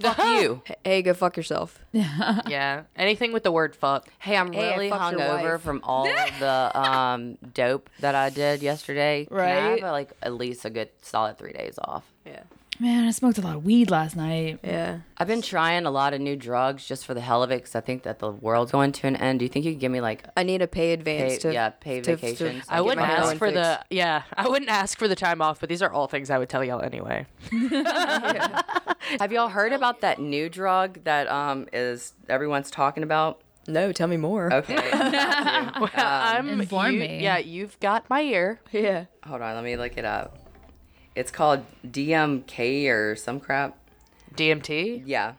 [0.00, 0.62] Fuck you.
[0.84, 1.78] Hey, go fuck yourself.
[1.92, 2.82] Yeah.
[2.96, 4.08] Anything with the word fuck.
[4.18, 5.60] Hey, I'm Hey, I really fucked your hungover wife.
[5.62, 9.26] from all of the um, dope that I did yesterday.
[9.26, 9.80] Can I Right.
[9.82, 12.04] have like at least a good solid three days off?
[12.24, 12.42] Yeah.
[12.80, 14.58] Man, I smoked a lot of weed last night.
[14.64, 15.00] Yeah.
[15.18, 17.74] I've been trying a lot of new drugs just for the hell of it because
[17.74, 19.40] I think that the world's going to an end.
[19.40, 21.52] Do you think you could give me like I need a pay advance Pay- to
[21.52, 22.64] yeah, pay to- to- vacations.
[22.70, 24.22] I wouldn't ask heroin for the yeah.
[24.34, 26.64] I wouldn't ask for the time off, but these are all things I would tell
[26.64, 27.26] y'all anyway.
[29.20, 33.42] Have y'all heard about that new drug that um is everyone's talking about?
[33.68, 34.50] No, tell me more.
[34.54, 34.90] Okay.
[34.92, 37.22] I'm inform you- me.
[37.22, 38.58] Yeah, you've got my ear.
[38.72, 39.04] Yeah.
[39.26, 40.38] Hold on, let me look it up.
[41.14, 43.76] It's called DMK or some crap.
[44.34, 45.02] DMT.
[45.06, 45.34] Yeah.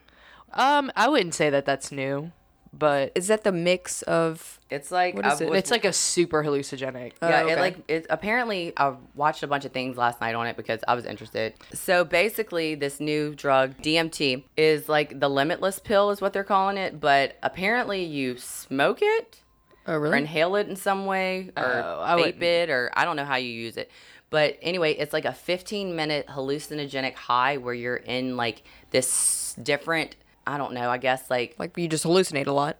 [0.54, 2.32] Um, I wouldn't say that that's new,
[2.74, 5.50] but Is that the mix of It's like What is it?
[5.50, 7.14] was- it's like a super hallucinogenic.
[7.22, 10.48] yeah, Oh, it like it apparently I watched a bunch of things last night on
[10.48, 11.54] it because I was interested.
[11.74, 16.76] So basically this new drug DMT is like the limitless pill is what they're calling
[16.78, 19.42] it, but apparently you smoke it
[19.88, 20.14] Oh really?
[20.16, 22.44] or inhale it in some way or Oh, vape wouldn't.
[22.44, 23.90] it or I don't know how you use it.
[24.32, 30.15] But anyway, it's like a 15 minute hallucinogenic high where you're in like this different
[30.48, 32.78] I don't know, I guess like Like you just hallucinate a lot.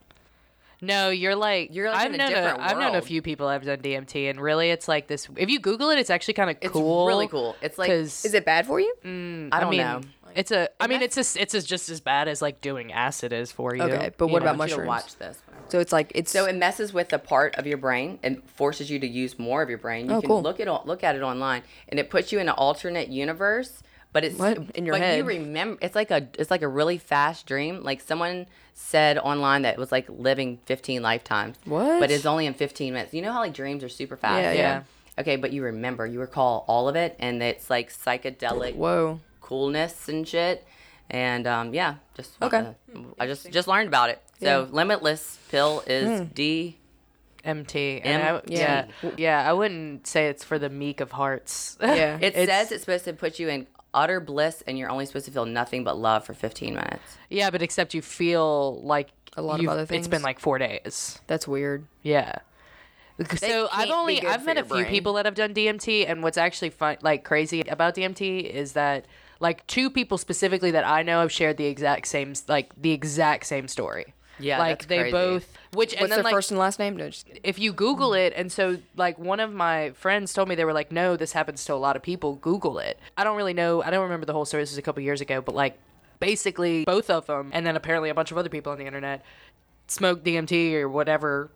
[0.82, 3.04] No, you're like You're, like, I've in a known different I've known a world.
[3.06, 5.28] few people that have done DMT, and really, it's like this.
[5.38, 7.06] If you Google it, it's actually kind of it's cool.
[7.08, 7.56] really cool.
[7.62, 8.94] It's like Is it bad for you?
[9.06, 10.02] Mm, I don't mean, know.
[10.34, 10.70] It's a.
[10.80, 13.76] I mean, it's a, it's as just as bad as like doing acid is for
[13.76, 13.84] you.
[13.84, 14.46] Okay, but you what know?
[14.50, 14.88] about I want you to mushrooms?
[14.88, 15.42] watch this.
[15.70, 18.90] So it's like it's So it messes with the part of your brain and forces
[18.90, 20.10] you to use more of your brain.
[20.10, 20.42] You Oh, can cool.
[20.42, 23.84] look at look at it online, and it puts you in an alternate universe.
[24.14, 24.58] But it's What?
[24.76, 25.18] In your but head?
[25.20, 27.82] you remember it's like a it's like a really fast dream.
[27.84, 31.56] Like someone said online that it was like living 15 lifetimes.
[31.66, 32.00] What?
[32.00, 33.14] But it's only in 15 minutes.
[33.14, 34.42] You know how like dreams are super fast.
[34.42, 34.84] Yeah, yeah.
[35.20, 39.20] Okay, but you remember, you recall all of it, and it's like psychedelic whoa.
[39.42, 40.66] coolness and shit.
[41.10, 42.74] And um, yeah, just Okay.
[43.20, 44.22] I just just learned about it.
[44.42, 46.26] So limitless pill is Hmm.
[46.34, 46.78] D.
[47.44, 48.02] MT.
[48.04, 48.54] And I, MT.
[48.56, 48.86] yeah,
[49.18, 49.50] yeah.
[49.50, 51.78] I wouldn't say it's for the meek of hearts.
[51.82, 52.18] Yeah.
[52.22, 55.26] It It's- says it's supposed to put you in utter bliss, and you're only supposed
[55.26, 57.18] to feel nothing but love for 15 minutes.
[57.30, 60.06] yeah, but except you feel like A lot of other things.
[60.06, 61.20] It's been like four days.
[61.28, 61.86] That's weird.
[62.04, 62.40] Yeah.
[63.38, 64.86] So I've only I've met a few brain.
[64.86, 69.06] people that have done DMT, and what's actually fun, like crazy about DMT is that
[69.40, 73.46] like two people specifically that I know have shared the exact same like the exact
[73.46, 74.14] same story.
[74.42, 75.12] Yeah, like that's they crazy.
[75.12, 75.58] both.
[75.74, 76.98] Which and What's then their like first and last name?
[76.98, 80.56] No, just if you Google it, and so like one of my friends told me
[80.56, 82.36] they were like, no, this happens to a lot of people.
[82.36, 83.00] Google it.
[83.18, 83.82] I don't really know.
[83.82, 84.64] I don't remember the whole story.
[84.64, 85.78] This was a couple years ago, but like
[86.20, 89.24] basically both of them, and then apparently a bunch of other people on the internet
[89.88, 91.52] smoked DMT or whatever,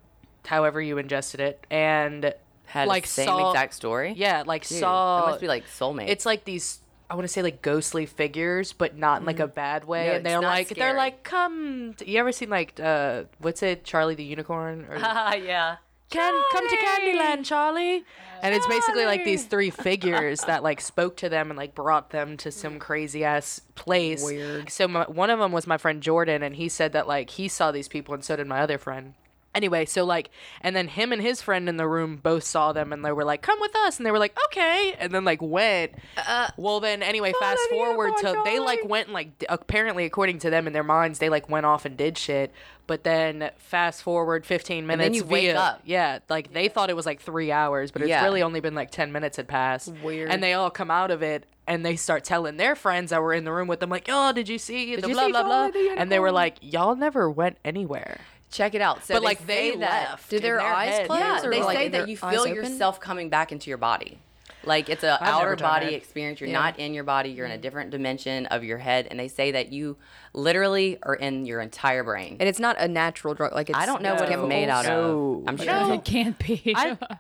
[0.46, 2.34] however you ingested it, and
[2.66, 4.14] Had like the same saw, exact story.
[4.16, 5.24] Yeah, like Dude, saw.
[5.24, 6.10] it must be like soulmate.
[6.10, 6.80] It's like these.
[7.16, 10.08] I want to say like ghostly figures, but not in like a bad way.
[10.08, 10.98] No, and they're it's not like they're scary.
[10.98, 11.96] like, come.
[12.06, 14.86] You ever seen like uh what's it, Charlie the Unicorn?
[14.90, 15.78] Or, yeah.
[16.10, 18.04] can come to Candyland, Charlie.
[18.42, 22.10] And it's basically like these three figures that like spoke to them and like brought
[22.10, 24.22] them to some crazy ass place.
[24.22, 24.70] Weird.
[24.70, 27.48] So my, one of them was my friend Jordan, and he said that like he
[27.48, 29.14] saw these people, and so did my other friend.
[29.56, 30.30] Anyway, so like,
[30.62, 33.24] and then him and his friend in the room both saw them, and they were
[33.24, 35.94] like, "Come with us," and they were like, "Okay," and then like went.
[36.18, 40.40] Uh, well, then anyway, fast forward to they like went and, like d- apparently according
[40.40, 42.52] to them in their minds they like went off and did shit.
[42.88, 45.82] But then fast forward 15 minutes then you wake up.
[45.86, 48.24] yeah, like they thought it was like three hours, but it's Yeah.
[48.24, 49.92] really only been like 10 minutes had passed.
[50.04, 50.30] Weird.
[50.30, 53.34] And they all come out of it and they start telling their friends that were
[53.34, 55.70] in the room with them, like, oh, did you see the you blah, see blah,
[55.70, 55.82] blah?
[55.98, 58.20] And they were like, y'all never went anywhere.
[58.52, 59.04] Check it out.
[59.04, 60.30] So but like they left.
[60.30, 61.08] Do in their eyes head.
[61.08, 64.20] close Yeah, or they like say that you feel yourself coming back into your body.
[64.64, 65.94] Like it's an outer body it.
[65.94, 66.40] experience.
[66.40, 66.60] You're Yeah.
[66.60, 67.30] not in your body.
[67.30, 69.98] You're in a different dimension of your head, and they say that you
[70.34, 72.38] literally are in your entire brain.
[72.40, 73.54] and it's not a natural drug.
[73.54, 75.44] Like it's I don't know what it's made out No.
[75.44, 75.50] of.
[75.50, 75.66] I'm sure.
[75.68, 75.94] No.
[75.94, 76.74] It can't be.
[76.76, 76.98] I-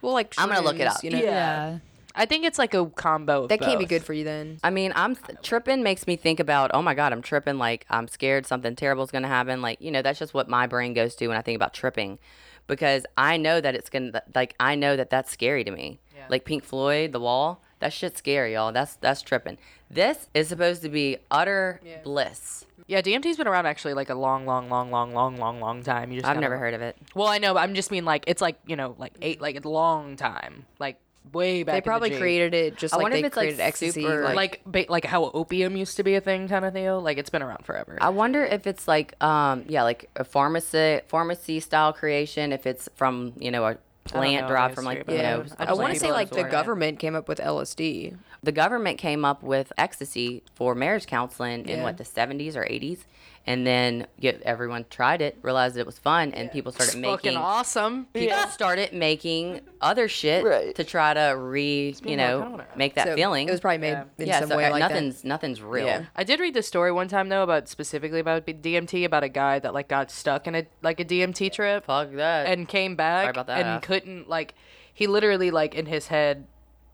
[0.00, 1.04] Well, like I'm gonna look it up.
[1.04, 1.18] You know?
[1.18, 1.78] yeah.
[2.14, 4.58] I think it's like a combo of That can't be good for you then.
[4.62, 7.58] I mean, I'm tripping makes me think about, oh my God, I'm tripping.
[7.58, 9.62] Like, I'm scared something terrible is going to happen.
[9.62, 12.18] Like, you know, that's just what my brain goes to when I think about tripping
[12.66, 16.00] because I know that it's going to, like, I know that that's scary to me.
[16.14, 16.26] Yeah.
[16.28, 18.72] Like Pink Floyd, The Wall, that shit's scary, y'all.
[18.72, 19.58] That's, that's tripping.
[19.90, 22.64] This is supposed to be utter bliss.
[22.86, 26.10] Yeah, DMT's been around actually like a long, long, long, long, long, long, long time.
[26.10, 26.96] You just I've kinda- never heard of it.
[27.14, 29.62] Well, I know, but I'm just mean like it's like you know like eight like
[29.64, 30.98] a long time like
[31.32, 31.72] way back.
[31.72, 33.60] They in the probably created it just I like wonder they if it's, like, created
[33.62, 34.02] ecstasy.
[34.02, 36.88] super- like, like ba- like how opium used to be a thing kind of thing.
[36.90, 37.96] Like it's been around forever.
[38.00, 42.88] I wonder if it's like, um, yeah, like a pharmacy, pharmacy style creation, if it's
[42.94, 45.42] from, you know, a plant know derived from like, history, you but know, I I,
[45.42, 46.50] just a like want to say like the source.
[46.50, 48.16] government came up with LSD.
[48.42, 53.04] the government came up with ecstasy for marriage counseling in what the 70s or 80s
[53.46, 57.30] and then get everyone tried it, realized it was fun, and people started making Fucking
[57.34, 58.06] making awesome.
[58.14, 60.74] people started making other shit Right.
[60.76, 63.48] to try to re you know make that So feeling.
[63.48, 64.04] It was probably made Yeah.
[64.18, 64.90] in yeah, some so way like that.
[64.92, 65.86] nothing's nothing's real.
[65.86, 66.04] Yeah.
[66.14, 69.58] I did read the story one time though about specifically about DMT about a guy
[69.58, 72.46] that like got stuck in a like a DMT trip Fuck that.
[72.46, 73.66] and came back Sorry about that.
[73.66, 74.54] and couldn't like
[74.94, 76.46] he literally like in his head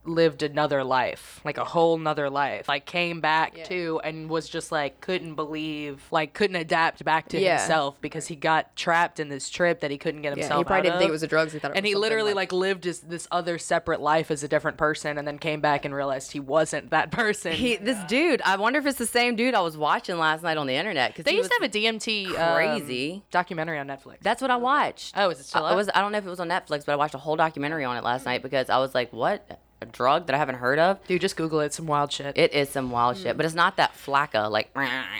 [0.08, 4.72] lived another life like a whole nother life like came back to and was just
[4.72, 7.58] like couldn't believe like couldn't adapt back to Yeah.
[7.58, 10.50] himself because he got trapped in this trip that he couldn't get himself.
[10.52, 11.52] Yeah, he probably didn't think it was the drugs.
[11.52, 14.42] He thought it and he literally like, like lived as this other separate life as
[14.42, 18.02] a different person and then came back and realized he wasn't that person he, this
[18.04, 20.74] dude, I wonder if it's the same dude I was watching last night on the
[20.74, 21.14] internet.
[21.14, 23.22] Cause they he used to have a DMT um, crazy.
[23.30, 24.20] documentary on Netflix.
[24.22, 25.14] That's what I watched.
[25.16, 25.90] Oh, is it still I, I was.
[25.94, 27.96] I don't know if it was on Netflix, but I watched a whole documentary on
[27.96, 29.60] it last night because I was like, "What?
[29.80, 31.72] A drug that I haven't heard of?" Dude, just Google it.
[31.72, 32.36] Some wild shit.
[32.36, 33.36] It is some wild shit, mm.
[33.36, 34.70] but it's not that flakka like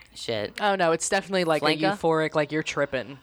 [0.14, 0.54] shit.
[0.60, 3.18] oh no, it's definitely like a euphoric, like you're tripping.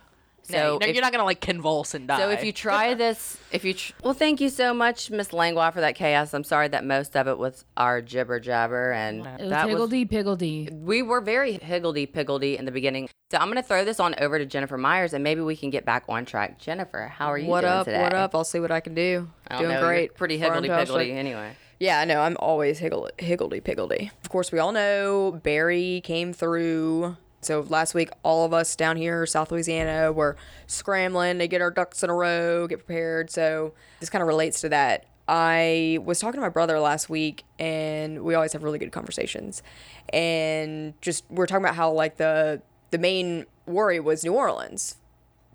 [0.47, 2.19] So So no, if- you're not gonna like convulse and die.
[2.19, 5.71] So if you try this, if you tr- well, thank you so much, Miss Langlois,
[5.71, 6.33] for that chaos.
[6.33, 9.71] I'm sorry that most of it was our jibber jabber, and It was that was
[9.71, 10.69] higgledy piggledy.
[10.71, 13.09] we were very higgledy piggledy in the beginning.
[13.31, 15.83] So I'm gonna throw this on over to Jennifer Myers, and maybe we can get
[15.83, 16.59] back on track.
[16.59, 17.85] Jennifer, how are you what doing up?
[17.85, 18.01] today?
[18.03, 18.35] What up?
[18.35, 19.27] I'll see what I can do.
[19.47, 20.15] I don't Doing know, you're great.
[20.15, 21.53] pretty Far higgledy piggledy anyway.
[21.79, 22.21] Yeah, I know.
[22.21, 24.11] I'm always higgledy higgledy piggledy.
[24.23, 27.17] Of course, we all know Barry came through.
[27.45, 30.35] So last week, all of us down here, South Louisiana, were
[30.67, 33.29] scrambling to get our ducks in a row, get prepared.
[33.29, 35.05] So this kind of relates to that.
[35.27, 39.63] I was talking to my brother last week, and we always have really good conversations.
[40.09, 44.97] And just we are talking about how like the the main worry was New Orleans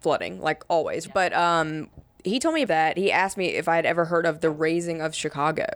[0.00, 1.06] flooding, like always.
[1.06, 1.88] But um,
[2.24, 5.00] he told me that he asked me if I had ever heard of the raising
[5.00, 5.66] of Chicago.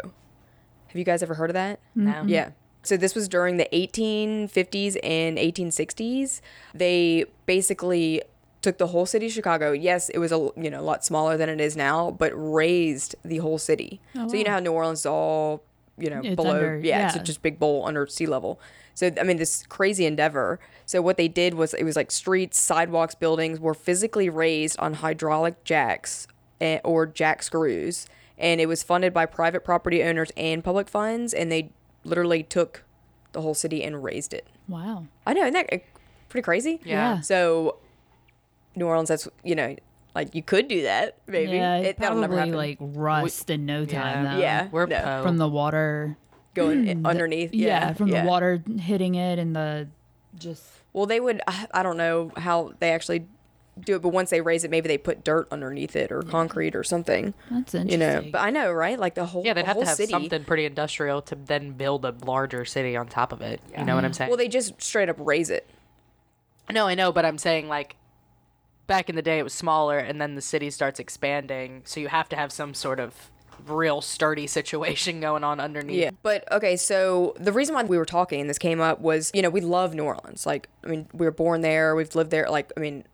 [0.88, 1.80] Have you guys ever heard of that?
[1.94, 2.24] no.
[2.26, 2.50] Yeah.
[2.84, 6.40] So this was during the 1850s and 1860s.
[6.74, 8.22] They basically
[8.62, 9.72] took the whole city of Chicago.
[9.72, 13.14] Yes, it was a you know a lot smaller than it is now, but raised
[13.24, 14.00] the whole city.
[14.14, 15.62] so you know how New Orleans is all
[15.98, 18.60] you know It's below under- yeah, it's just big bowl under sea level.
[18.94, 20.60] So I mean this crazy endeavor.
[20.86, 24.94] So what they did was it was like streets, sidewalks, buildings were physically raised on
[24.94, 26.26] hydraulic jacks
[26.60, 28.06] eh, or jack screws
[28.38, 31.70] and it was funded by private property owners and public funds and they
[32.04, 32.84] literally took
[33.32, 34.46] the whole city and raised it.
[34.68, 35.06] Wow.
[35.26, 35.78] I know, isn't that uh,
[36.28, 36.80] pretty crazy?
[36.84, 37.20] Yeah.
[37.20, 37.78] So
[38.76, 39.76] New Orleans that's you know
[40.14, 41.52] like you could do that maybe.
[41.56, 42.80] Yeah, it that'll never probably happen.
[42.92, 44.24] like rust in no time.
[44.24, 44.38] though.
[44.38, 45.20] yeah, We're no.
[45.22, 46.16] From the water.
[46.54, 47.52] going i- underneath.
[47.52, 48.22] Yeah, Yeah, from yeah.
[48.22, 49.88] the water hitting it and the
[50.36, 51.40] just Well, they would.
[51.48, 53.26] I I don't know how they actually
[53.78, 56.76] do it, but once they raise it, maybe they put dirt underneath it or concrete
[56.76, 57.34] or something.
[57.50, 57.90] that's interesting.
[57.90, 58.98] You know, but I know, right?
[58.98, 60.10] Like the whole yeah, they'd have to have city.
[60.10, 63.60] something pretty industrial to then build a larger city on top of it.
[63.76, 64.16] You know what I'm mm-hmm.
[64.16, 64.30] saying?
[64.30, 65.68] Well, they just straight up raise it.
[66.72, 67.96] No, I know, but I'm saying like
[68.86, 72.08] back in the day it was smaller and then the city starts expanding, so you
[72.08, 73.30] have to have some sort of
[73.66, 75.96] real sturdy situation going on underneath.
[75.96, 76.10] Yeah.
[76.22, 79.42] But okay, so the reason why we were talking and this came up was, you
[79.42, 80.46] know, we love New Orleans.
[80.46, 82.48] Like, I mean, we were born there, we've lived there.
[82.48, 83.04] Like, I mean,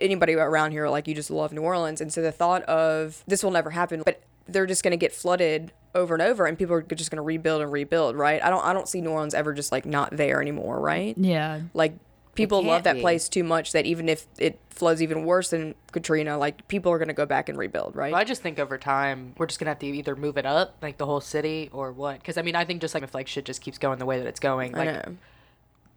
[0.00, 2.00] anybody around here, like, you just love New Orleans.
[2.00, 5.12] And so the thought of this will never happen, but they're just going to get
[5.12, 8.42] flooded over and over and people are just going to rebuild and rebuild, right?
[8.42, 11.16] I don't, I don't see New Orleans ever just like not there anymore, right?
[11.18, 11.60] yeah.
[11.74, 11.94] Like,
[12.34, 13.00] people love that be.
[13.00, 16.98] place too much that even if it floods even worse than Katrina, like, people are
[16.98, 18.14] going to go back and rebuild, right?
[18.14, 20.98] I just think over time we're just gonna have to either move it up, like
[20.98, 22.20] the whole city, or what?
[22.20, 24.18] Because I mean, I think just like if like shit just keeps going the way
[24.18, 25.16] that it's going, I like know.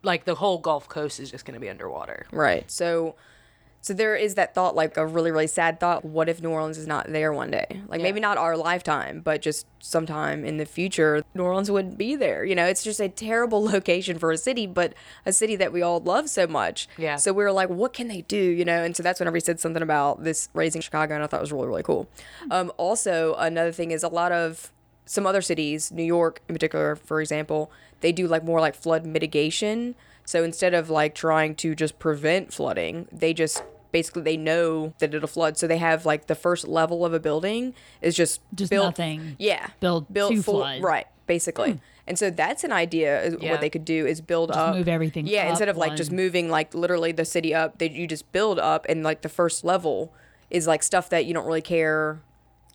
[0.01, 2.25] like the whole Gulf Coast is just gonna be underwater.
[2.31, 2.69] Right.
[2.71, 3.15] So
[3.81, 6.77] so there is that thought like a really really sad thought what if New Orleans
[6.77, 7.81] is not there one day?
[7.87, 12.15] Like maybe not our lifetime, but just sometime in the future New Orleans wouldn't be
[12.15, 12.45] there.
[12.45, 14.93] You know, it's just a terrible location for a city, but
[15.25, 16.87] a city that we all love so much.
[16.97, 17.15] Yeah.
[17.15, 18.83] So we were like what can they do, you know?
[18.83, 21.41] And so that's whenever he said something about this raising Chicago and I thought it
[21.41, 22.07] was really really cool.
[22.51, 24.71] Um also another thing is a lot of
[25.05, 29.05] some other cities, New York in particular, for example, they do like more like flood
[29.05, 29.95] mitigation.
[30.31, 35.13] So instead of like trying to just prevent flooding, they just basically they know that
[35.13, 35.57] it'll flood.
[35.57, 39.35] So they have like the first level of a building is just Just built, nothing.
[39.39, 40.81] Yeah, build built to full, flood.
[40.81, 41.05] right?
[41.27, 41.73] Basically.
[41.73, 41.77] Hmm.
[42.07, 43.21] And so that's an idea.
[43.23, 43.51] Is Yeah.
[43.51, 46.49] What they could do is build up, move everything Yeah, instead of like just moving
[46.49, 50.13] like literally the city up, they you just build up, and like the first level
[50.49, 52.21] is like stuff that you don't really care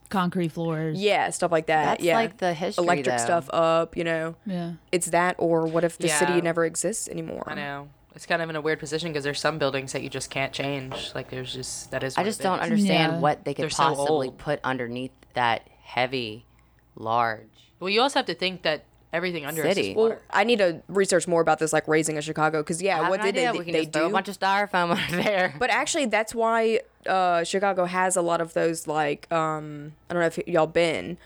[0.08, 0.98] Concrete floors.
[1.00, 1.84] yeah, stuff like that.
[1.84, 2.14] That's yeah.
[2.16, 3.24] like the history, Electric though.
[3.24, 4.36] stuff up, you know.
[4.46, 4.72] Yeah.
[4.92, 6.18] It's that or what if the Yeah.
[6.18, 7.44] city never exists anymore?
[7.46, 10.08] I know it's kind of in a weird position because there's some buildings that you
[10.08, 11.12] just can't change.
[11.14, 12.16] Like there's just that is.
[12.16, 12.62] I just don't is.
[12.64, 13.18] understand Yeah.
[13.20, 14.38] what they could They're possibly old.
[14.38, 16.46] put underneath that heavy,
[16.94, 17.72] large.
[17.80, 19.90] Well, you also have to think that Everything under us City.
[19.90, 20.20] is Well, water.
[20.30, 23.22] I need to research more about this, like raising a Chicago, because yeah, have what
[23.22, 23.52] did idea.
[23.52, 24.08] they we can they just throw do?
[24.08, 25.54] a bunch of styrofoam over there.
[25.58, 30.20] But actually, that's why uh, Chicago has a lot of those like um, I don't
[30.22, 31.16] know if y'all been,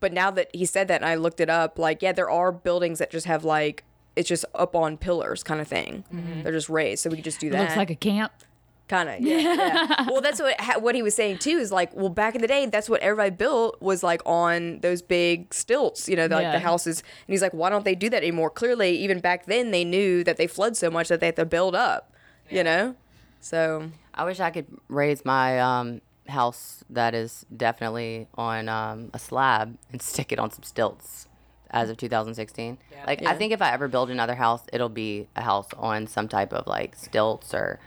[0.00, 2.52] but now that he said that and I looked it up, like yeah, there are
[2.52, 3.84] buildings that just have like
[4.16, 6.04] it's just up on pillars kind of thing.
[6.42, 7.60] They're just raised, so we could just do It that.
[7.62, 8.32] looks like a camp.
[8.88, 10.06] kind of yeah, yeah.
[10.10, 12.64] Well, that's what what he was saying too is like well back in the day
[12.66, 16.58] that's what everybody built was like on those big stilts, you know, the, like the
[16.58, 17.00] houses.
[17.26, 18.50] And he's like, why don't they do that anymore?
[18.50, 21.44] Clearly, even back then they knew that they flood so much that they had to
[21.44, 22.12] build up,
[22.50, 22.96] you know.
[23.40, 29.18] So I wish I could raise my um, house that is definitely on um, a
[29.18, 31.28] slab and stick it on some stilts
[31.70, 32.78] as of 2016.
[33.06, 36.28] Like, I think if I ever build another house, it'll be a house on some
[36.28, 37.78] type of like stilts or.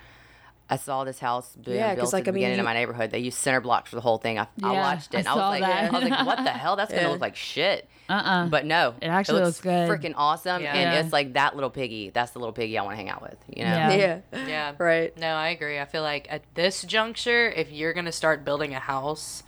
[0.71, 2.61] I saw this house being Yeah, 'cause, built like, at the I mean, beginning you-
[2.61, 3.11] of my neighborhood.
[3.11, 4.39] They used center blocks for the whole thing.
[4.39, 5.17] I, I watched it.
[5.17, 5.93] I and I, was like, that.
[5.93, 6.75] I was like, what the hell?
[6.77, 7.09] That's gonna Yeah.
[7.09, 7.89] look like shit.
[8.09, 8.47] Uh-uh.
[8.47, 9.89] But no, It actually looks good.
[9.89, 10.73] Freaking awesome, Yeah.
[10.73, 10.99] and Yeah.
[11.01, 12.09] it's like that little piggy.
[12.09, 13.37] That's the little piggy I want to hang out with.
[13.47, 13.69] You know.
[13.69, 14.19] Yeah.
[14.31, 14.71] yeah, Yeah.
[14.77, 15.15] right.
[15.17, 15.77] No, I agree.
[15.77, 19.43] I feel like at this juncture, if you're gonna start building a house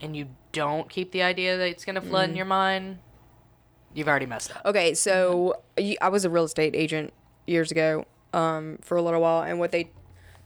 [0.00, 2.98] and you don't keep the idea that it's gonna flood in your mind,
[3.94, 4.62] you've already messed up.
[4.64, 5.60] Okay, so
[6.00, 7.12] I was a real estate agent
[7.46, 9.90] years ago um, for a little while, and what they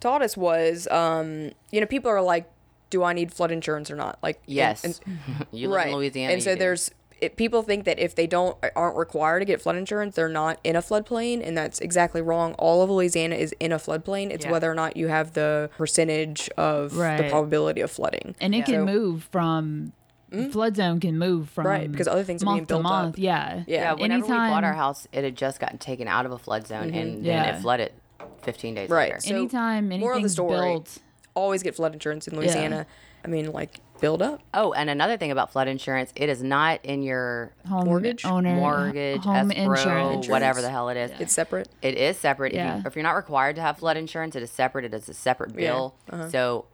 [0.01, 2.51] taught us was, um, you know, people are like,
[2.91, 4.85] "Do I need flood insurance or not?" Like, Yes.
[4.85, 5.01] and-
[5.53, 5.89] you live right.
[5.89, 6.33] in Louisiana.
[6.35, 6.59] and so do.
[6.61, 10.29] there's it, people think that if they don't aren't required to get flood insurance, they're
[10.29, 12.53] not in a floodplain, and that's exactly wrong.
[12.59, 14.31] All of Louisiana is in a floodplain.
[14.31, 14.51] It's Yeah.
[14.53, 18.35] whether or not you have the percentage of the probability of flooding.
[18.39, 18.65] and it Yeah.
[18.65, 19.93] can So- move from
[20.29, 22.83] the flood zone can move from Right, because other things are being month to built
[22.83, 23.15] month.
[23.15, 23.19] up.
[23.19, 23.81] Yeah, Yeah.
[23.81, 26.67] Yeah, whenever we bought our house, it had just gotten taken out of a flood
[26.67, 27.57] zone, and then Yeah.
[27.57, 27.93] it flooded
[28.43, 29.11] 15 days Right.
[29.11, 29.21] later.
[29.21, 30.99] So, anytime moral of the anything's story, built,
[31.35, 32.87] Always get flood insurance in Louisiana.
[33.23, 34.41] I mean, like build up.
[34.55, 38.25] Oh, and another thing about flood insurance, it is not in your home Mortgage?
[38.25, 40.29] owner mortgage, home escrow, insurance.
[40.29, 41.11] whatever the hell it is.
[41.21, 41.69] It's separate.
[41.83, 42.53] It is separate.
[42.53, 42.77] If, Yeah.
[42.79, 44.87] you, if you're not required to have flood insurance, it is separate.
[44.87, 45.95] It is a separate Yeah, bill.
[46.11, 46.31] Uh-huh.
[46.31, 46.65] So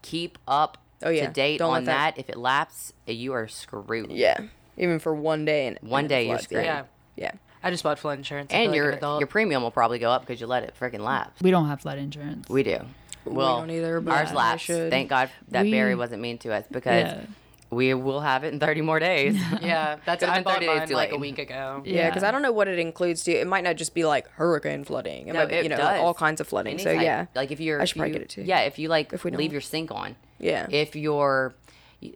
[0.00, 1.26] keep up Oh, yeah.
[1.26, 2.20] to date Don't let on that- that.
[2.20, 4.12] If it laps, you are screwed.
[4.12, 4.38] Yeah,
[4.78, 6.64] even for one day and One and day you're screwed.
[6.64, 6.84] Yeah.
[7.16, 7.32] Yeah,
[7.66, 8.52] I just bought flood insurance.
[8.54, 10.62] I And feel like your an your premium will probably go up because you let
[10.62, 11.42] it freaking lapse.
[11.42, 12.48] We don't have flood insurance.
[12.48, 12.78] We do.
[13.24, 14.66] Well, don't either, but ours I lapsed.
[14.66, 14.90] should.
[14.90, 17.20] Thank God that We- Barry wasn't mean to us because Yeah.
[17.70, 19.34] we will have it in 30 more days.
[19.60, 21.82] yeah, that's Could've I been bought 30 days mine like a week ago.
[21.84, 23.24] yeah, because I don't know what it includes.
[23.24, 23.32] Too.
[23.32, 25.26] It might not just be like hurricane flooding.
[25.26, 26.00] It No, might be, it you know, does.
[26.00, 26.78] all kinds of flooding.
[26.78, 28.42] So yeah, like if you're, I if should probably you- get it too.
[28.42, 29.52] Yeah, if you like If we leave don't.
[29.54, 30.14] your sink on.
[30.38, 30.68] Yeah.
[30.70, 31.54] If your,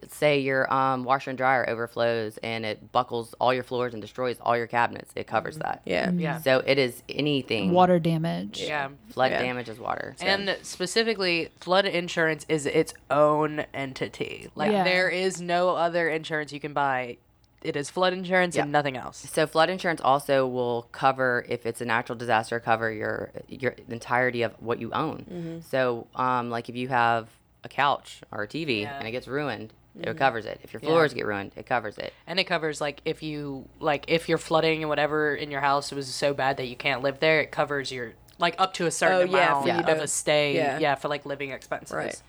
[0.09, 4.37] say your um, washer and dryer overflows and it buckles all your floors and destroys
[4.41, 5.81] all your cabinets, it covers that.
[5.85, 6.39] yeah, Yeah.
[6.39, 7.71] So it is anything.
[7.71, 8.61] Water damage.
[8.61, 8.89] Yeah.
[9.09, 9.41] Flood Yeah.
[9.41, 10.15] damage is water.
[10.17, 10.25] So.
[10.25, 14.49] And specifically, flood insurance is its own entity.
[14.55, 14.83] Like Yeah.
[14.83, 17.17] there is no other insurance you can buy.
[17.63, 18.63] It is flood insurance Yeah.
[18.63, 19.17] and nothing else.
[19.31, 24.41] So flood insurance also will cover if it's a natural disaster, cover your your entirety
[24.41, 25.25] of what you own.
[25.31, 25.59] Mm-hmm.
[25.69, 27.29] So um, like if you have
[27.63, 28.97] a couch or a TV Yeah.
[28.97, 30.07] and it gets ruined, Mm-hmm.
[30.09, 30.59] it covers it.
[30.63, 32.13] If your floors get ruined, it covers it.
[32.25, 35.91] And it covers like if you like if you're flooding and whatever in your house
[35.91, 38.91] was so bad that you can't live there, it covers your like up to a
[38.91, 40.55] certain Oh, yeah, amount for you of to- a stay.
[40.55, 40.79] yeah.
[40.79, 40.95] Yeah.
[40.95, 41.93] for like living expenses.
[41.95, 42.21] Right.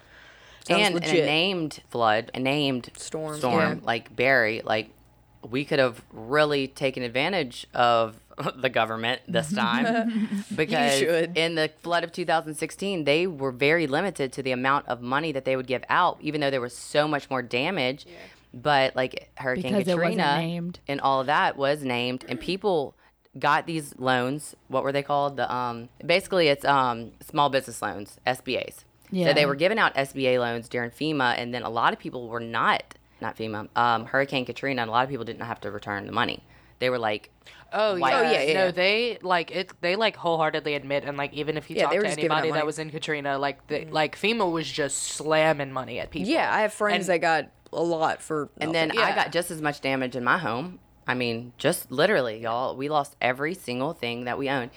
[0.65, 3.75] Sounds and in a named flood, a named Storm, storm yeah.
[3.87, 4.91] like Barry, like
[5.49, 8.17] we could have really taken advantage of
[8.57, 11.37] the government this time because should.
[11.37, 15.45] in the flood of 2016 they were very limited to the amount of money that
[15.45, 18.07] they would give out even though there was so much more damage
[18.55, 20.81] but like hurricane Because katrina named.
[20.89, 22.95] and all of that was named and people
[23.39, 28.19] got these loans what were they called the um basically it's um small business loans
[28.27, 29.29] sbas yeah.
[29.29, 32.29] so they were giving out SBA loans during FEMA, and then a lot of people
[32.29, 32.83] were not,
[33.21, 36.13] not FEMA, um, Hurricane Katrina, and a lot of people didn't have to return the
[36.13, 36.43] money.
[36.79, 37.31] They were like,
[37.73, 38.05] Oh yeah.
[38.05, 38.71] Oh, yeah, yeah, No, yeah.
[38.71, 39.73] they like it.
[39.81, 42.39] They like wholeheartedly admit, and like even if you Yeah, talk to just giving out
[42.39, 43.93] anybody that was in Katrina, like the, mm.
[43.93, 46.29] like FEMA was just slamming money at people.
[46.31, 48.51] Yeah, I have friends And- that got a lot for.
[48.61, 49.03] and then nothing.
[49.03, 50.79] I got just as much damage in my home.
[51.07, 52.77] I mean, just literally, y'all.
[52.77, 54.71] We lost every single thing that we owned,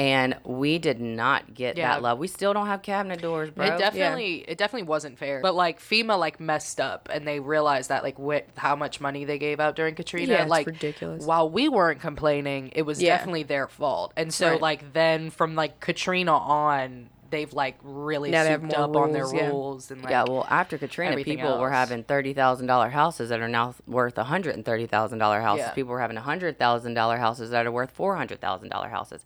[0.00, 1.92] and we did not get Yeah.
[1.92, 2.18] that love.
[2.18, 3.66] We still don't have cabinet doors, bro.
[3.66, 5.40] It definitely, it definitely wasn't fair.
[5.42, 9.26] But like FEMA, like messed up, and they realized that like what how much money
[9.26, 11.24] they gave out during Katrina, Yeah, it's like ridiculous.
[11.26, 13.16] While we weren't complaining, it was Yeah.
[13.18, 14.14] definitely their fault.
[14.16, 14.60] And so Right.
[14.62, 19.34] like then from like Katrina on, they've like really Now souped up on their rules,
[19.34, 19.48] yeah.
[19.48, 23.40] rules and like yeah, well, after Katrina, people were having thirty thousand dollar houses that
[23.40, 25.66] are now worth hundred and thirty thousand dollar houses.
[25.66, 25.72] Yeah.
[25.72, 29.24] People were having hundred thousand dollar houses that are worth four hundred thousand dollar houses.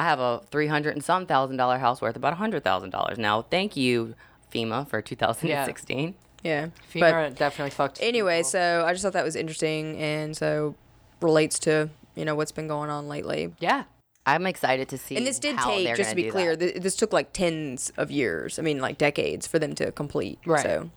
[0.00, 2.88] I have a three hundred and some thousand dollar house worth about a hundred thousand
[2.88, 3.18] dollars.
[3.18, 4.14] Now, thank you,
[4.50, 6.14] FEMA, for two thousand and sixteen.
[6.42, 6.68] yeah.
[6.90, 7.98] FEMA definitely fucked.
[8.00, 8.50] Anyway, people.
[8.50, 10.74] so I just thought that was interesting, and so
[11.20, 13.52] relates to you know what's been going on lately.
[13.60, 13.84] Yeah.
[14.24, 15.16] I'm excited to see.
[15.16, 18.10] And this did how take, just to be clear, th- this took like tens of
[18.10, 18.58] years.
[18.58, 20.38] I mean, like decades for them to complete.
[20.46, 20.62] Right.
[20.62, 20.90] So,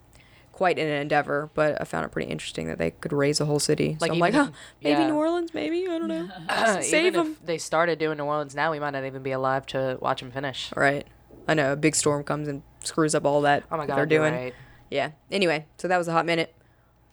[0.63, 1.49] quite an endeavor.
[1.53, 3.97] But I found it pretty interesting that they could raise a whole city.
[3.99, 4.51] Like, so I'm like, huh,
[4.81, 5.07] maybe yeah.
[5.07, 6.29] New Orleans, maybe I don't know.
[6.49, 7.35] Uh, Save them.
[7.43, 10.31] they started doing New Orleans now, we might not even be alive to watch them
[10.31, 10.71] finish.
[10.73, 11.05] Right.
[11.49, 13.63] I know a big storm comes and screws up all that.
[13.69, 14.33] Oh my god, they're doing.
[14.33, 14.53] right.
[14.89, 15.11] Yeah.
[15.29, 16.53] Anyway, so that was a hot minute.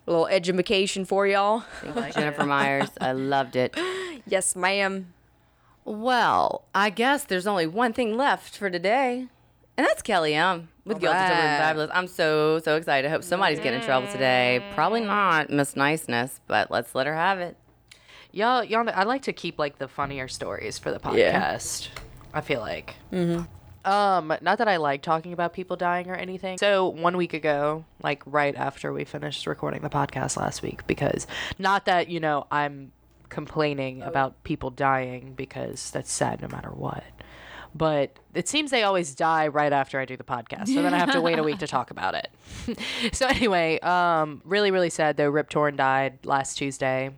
[0.06, 1.64] A little education for y'all.
[2.14, 2.90] Jennifer Myers.
[3.00, 3.76] I loved it.
[4.26, 5.12] Yes, ma'am.
[5.84, 9.26] Well, I guess there's only one thing left for today,
[9.80, 11.90] and that's Kelly M with Guilty Till Proven Fabulous.
[11.94, 13.08] I'm so so excited.
[13.08, 14.62] I hope somebody's getting in trouble today.
[14.74, 17.56] Probably not Miss Niceness, but let's let her have it.
[18.30, 21.54] Y'all, y'all, I like to keep like the funnier stories for the Yeah.
[21.54, 21.88] podcast.
[22.34, 22.94] I feel like.
[23.10, 23.90] Mm-hmm.
[23.90, 26.58] Um, not that I like talking about people dying or anything.
[26.58, 31.26] So one week ago, like right after we finished recording the podcast last week, because
[31.58, 32.92] not that you know I'm
[33.30, 37.02] complaining about people dying because that's sad no matter what.
[37.74, 40.68] But it seems they always die right after I do the podcast.
[40.68, 42.28] So then I have to wait a week to talk about it.
[43.14, 45.28] so anyway, um, really, really sad though.
[45.30, 47.10] Rip Torn died last Tuesday.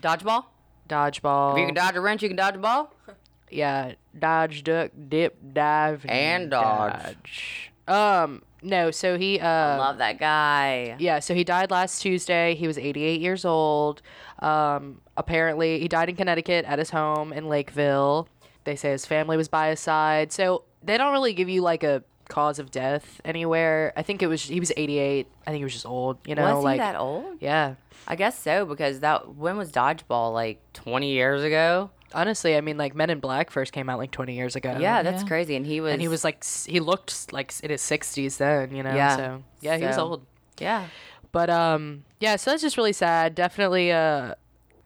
[0.00, 0.44] Dodgeball.
[0.88, 1.52] Dodgeball.
[1.54, 2.92] If you can dodge a wrench, you can dodge a ball.
[3.50, 6.92] Yeah, dodge, duck, dip, dive, And dodge.
[7.04, 7.70] dodge.
[7.86, 10.96] Um, no, so he uh Love that guy.
[10.98, 12.56] yeah, so he died last Tuesday.
[12.56, 14.02] He was 88 years old.
[14.40, 18.26] Um, apparently he died in Connecticut at his home in Lakeville.
[18.64, 20.32] They say his family was by his side.
[20.32, 23.92] So they don't really give you like a cause of death anywhere.
[23.96, 25.26] I think it was he was 88.
[25.46, 27.36] I think he was just old, you know, Was he like that old?
[27.40, 27.74] yeah.
[28.06, 31.90] I guess so because that when was dodgeball like 20 years ago?
[32.14, 34.76] Honestly, I mean like Men in Black first came out like 20 years ago.
[34.78, 35.28] Yeah, that's Yeah.
[35.28, 35.56] crazy.
[35.56, 38.82] And he was and he was like he looked like in his 60s then you
[38.82, 39.16] know Yeah.
[39.16, 40.24] so yeah he was old
[40.58, 40.86] yeah.
[41.32, 44.34] but um yeah so that's just really sad definitely uh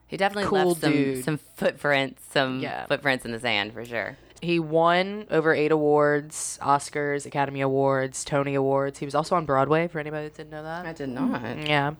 [0.08, 1.24] He definitely Cool left some dude.
[1.24, 2.86] some footprints, some Yeah.
[2.86, 4.16] footprints in the sand for sure.
[4.40, 9.88] he won over eight awards oscars academy awards tony awards he was also on broadway
[9.88, 11.58] for anybody that didn't know that I did not.
[11.66, 11.94] yeah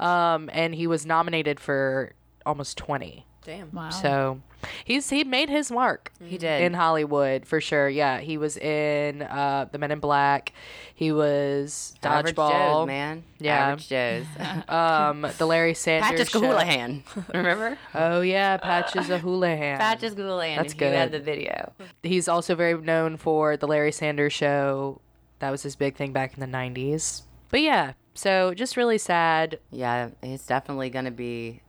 [0.00, 2.12] um and he was nominated for
[2.44, 3.70] almost 20 Damn.
[3.72, 3.90] Wow.
[3.90, 4.40] so
[4.86, 6.62] he's he made his mark He did.
[6.62, 7.88] in Hollywood for sure.
[7.88, 10.52] Yeah, he was in uh, the Men in Black.
[10.94, 12.50] He was Average Dodgeball.
[12.80, 13.24] Joe's, man.
[13.38, 13.68] Yeah.
[13.68, 14.26] Average Joe's.
[14.68, 16.40] um, the Larry Sanders Patches show.
[16.40, 17.04] Houlihan.
[17.34, 17.78] Remember?
[17.94, 19.78] Oh yeah, Patches of Houlihan.
[19.78, 20.56] Patches Houlihan.
[20.56, 20.92] That's good.
[20.92, 21.72] He had the video.
[22.02, 25.00] He's also very known for the Larry Sanders show.
[25.40, 27.22] That was his big thing back in the '90s.
[27.50, 29.58] But yeah, so just really sad.
[29.70, 31.60] Yeah, he's definitely going to be.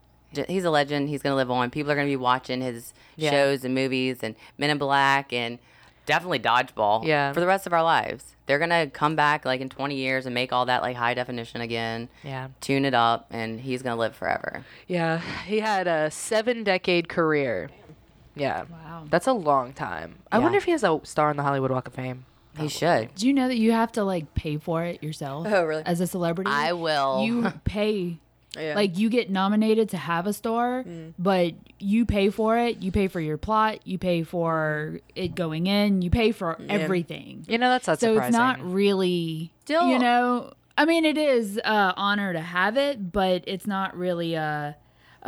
[0.48, 1.08] He's a legend.
[1.08, 1.70] He's going to live on.
[1.70, 3.30] People are going to be watching his Yeah.
[3.30, 5.58] shows and movies and Men in Black and
[6.04, 7.04] definitely Dodgeball.
[7.06, 7.32] Yeah.
[7.32, 8.34] For the rest of our lives.
[8.46, 11.14] They're going to come back like in 20 years and make all that like high
[11.14, 12.08] definition again.
[12.22, 14.64] Yeah, Tune it up, and he's going to live forever.
[14.86, 15.20] yeah.
[15.46, 17.70] He had a seven-decade career.
[18.36, 19.04] Yeah, Wow.
[19.10, 20.16] that's a long time.
[20.30, 20.42] I Yeah.
[20.44, 22.24] wonder if he has a star on the Hollywood Walk of Fame.
[22.58, 23.14] He should.
[23.16, 25.46] Do you know that you have to like pay for it yourself?
[25.50, 25.82] Oh, really?
[25.84, 27.22] As a celebrity, I will.
[27.24, 28.18] You pay.
[28.58, 28.74] Yeah.
[28.74, 30.84] Like you get nominated to have a star,
[31.18, 32.82] but you pay for it.
[32.82, 33.86] You pay for your plot.
[33.86, 36.02] You pay for it going in.
[36.02, 37.44] You pay for everything.
[37.48, 38.28] You know, that's not so surprising.
[38.28, 43.10] it's not really Still- you know i mean it is uh honor to have it
[43.10, 44.76] but it's not really a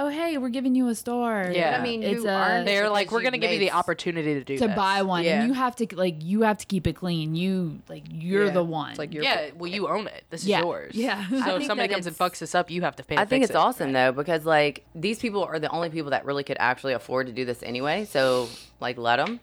[0.01, 1.51] oh hey we're giving you a store.
[1.53, 1.77] Yeah.
[1.79, 4.35] I mean, it's you a earned it They're like, we're gonna give you the opportunity
[4.35, 4.77] to do to this.
[4.77, 5.41] buy one Yeah.
[5.41, 8.53] and you have to like you have to keep it clean you like you're Yeah.
[8.53, 10.25] the one It's like you're Yeah, well, you own it.
[10.31, 10.61] This is Yeah.
[10.63, 10.95] yours.
[10.95, 11.27] Yeah.
[11.33, 13.17] I So if somebody comes and fucks this up, you have to pay.
[13.17, 13.59] To I think fix it's it.
[13.59, 17.27] awesome though because like these people are the only people that really could actually afford
[17.27, 18.05] to do this anyway.
[18.05, 18.49] So
[18.81, 19.41] like let them.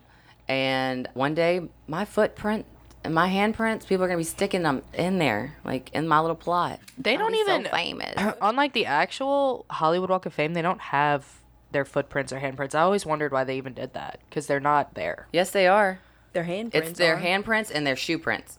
[0.48, 2.66] And one day my footprint
[3.06, 6.36] and my handprints, people are gonna be sticking them in there, like in my little
[6.36, 6.80] plot.
[6.98, 8.14] They I'll don't be so even famous.
[8.42, 10.52] Unlike the actual Hollywood Walk of Fame.
[10.54, 11.26] They don't have
[11.72, 12.74] their footprints or handprints.
[12.74, 15.26] I always wondered why they even did that because they're not there.
[15.32, 15.98] yes, they are.
[16.32, 16.74] their handprints.
[16.74, 17.20] It's their are.
[17.20, 18.58] handprints and their shoe prints.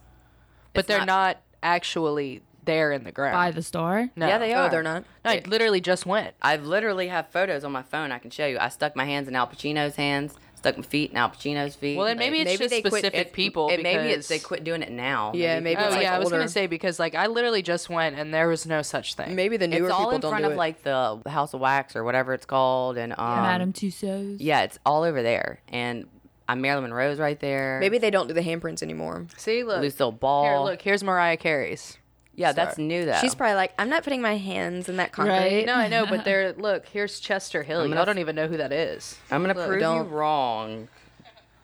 [0.73, 3.33] But It's they're not- not, actually there in the ground.
[3.33, 4.27] by the star no.
[4.27, 4.69] Yeah, they Oh, are.
[4.69, 5.05] they're not.
[5.23, 6.33] No, I literally just went.
[6.41, 8.11] I literally have photos on my phone.
[8.11, 8.57] I can show you.
[8.59, 10.35] I stuck my hands in Al Pacino's hands.
[10.57, 11.95] Stuck my feet in Al Pacino's feet.
[11.97, 13.69] Well, then maybe Like, it's maybe just they quit- specific it- people.
[13.69, 15.31] It, maybe it's they quit doing it now.
[15.35, 17.89] Yeah, maybe Oh it's, like, yeah, I was gonna say because like I literally just
[17.91, 19.35] went and there was no such thing.
[19.35, 20.57] Maybe the newer it's all people in front do of it.
[20.57, 24.79] like the House of Wax or whatever it's called, and um, madame tussauds Yeah, it's
[24.83, 26.07] all over there, and
[26.49, 27.77] I'm Marilyn Monroe's right there.
[27.79, 29.27] Maybe they don't do the handprints anymore.
[29.37, 29.81] See, look.
[29.81, 30.43] Lucille Ball.
[30.43, 30.81] Here, look.
[30.81, 31.97] Here's Mariah Carey's.
[32.37, 33.17] Yeah, that's new though.
[33.19, 35.33] She's probably like, I'm not putting my hands in that concrete.
[35.35, 35.65] Right.
[35.65, 36.53] No, I know, but there.
[36.57, 37.81] Look, here's Chester Hill.
[37.81, 39.17] I'm Y'all gonna- don't even know who that is.
[39.29, 40.87] I'm gonna Look, prove you don't- wrong,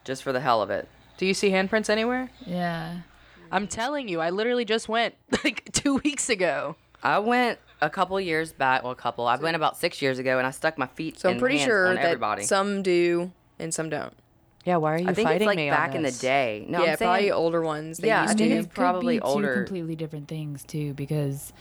[0.03, 0.87] just for the hell of it.
[1.17, 2.29] Do you see handprints anywhere?
[2.45, 2.97] yeah
[3.51, 5.13] I'm telling you, I literally just went
[5.43, 6.75] like two weeks ago.
[7.03, 8.81] I went a couple years back.
[8.81, 9.27] Well, a couple.
[9.27, 11.19] I went about six years ago, and I stuck my feet.
[11.19, 12.43] So I'm pretty hands sure that everybody.
[12.45, 14.13] some do and some don't.
[14.65, 16.65] Yeah, why are you I think fighting it's like back in the day.
[16.69, 17.97] No, yeah, I'm saying, probably older ones.
[17.97, 18.57] They Yeah, I used think to.
[18.59, 19.53] it's probably could be older.
[19.55, 21.51] Two completely different things too, because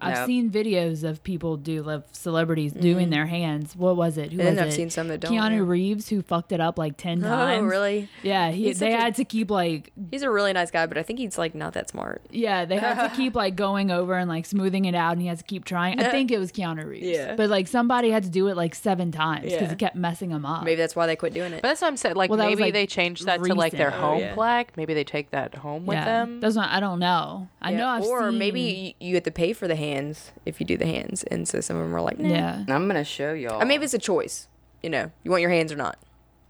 [0.00, 0.26] I've Nope.
[0.26, 2.82] seen videos of people do of celebrities mm-hmm.
[2.82, 3.74] doing their hands.
[3.76, 4.32] What was it?
[4.32, 4.72] Who And then was I've it?
[4.72, 5.62] seen some that don't, Keanu yeah.
[5.70, 7.62] Reeves who fucked it up like ten Oh, times.
[7.62, 8.08] Oh, really?
[8.22, 10.86] Yeah, he, He's they such a- had to keep like He's a really nice guy,
[10.86, 12.22] but I think he's like not that smart.
[12.30, 15.28] yeah, they had to keep like going over and like smoothing it out, and he
[15.28, 16.00] has to keep trying.
[16.00, 17.06] I think it was Keanu Reeves.
[17.06, 17.34] Yeah.
[17.36, 19.68] but like somebody had to do it like seven times because Yeah.
[19.70, 20.64] he kept messing him up.
[20.64, 21.62] Maybe that's why they quit doing it.
[21.62, 22.14] But that's what I'm saying.
[22.16, 24.20] Like Well, that was, maybe like, they changed that to like their oh, home Oh,
[24.20, 24.34] yeah.
[24.34, 24.76] plaque.
[24.76, 26.40] Maybe they take that home with them.
[26.40, 26.70] that's not.
[26.70, 27.48] I don't know.
[27.60, 30.32] I Yeah, know I've or seen, maybe you, you have to pay for the hands
[30.46, 32.28] if you do the hands, and so some of them are like, nah.
[32.28, 33.60] Yeah, I'm gonna show y'all.
[33.60, 34.48] I mean, if it's a choice,
[34.82, 35.98] you know, you want your hands or not.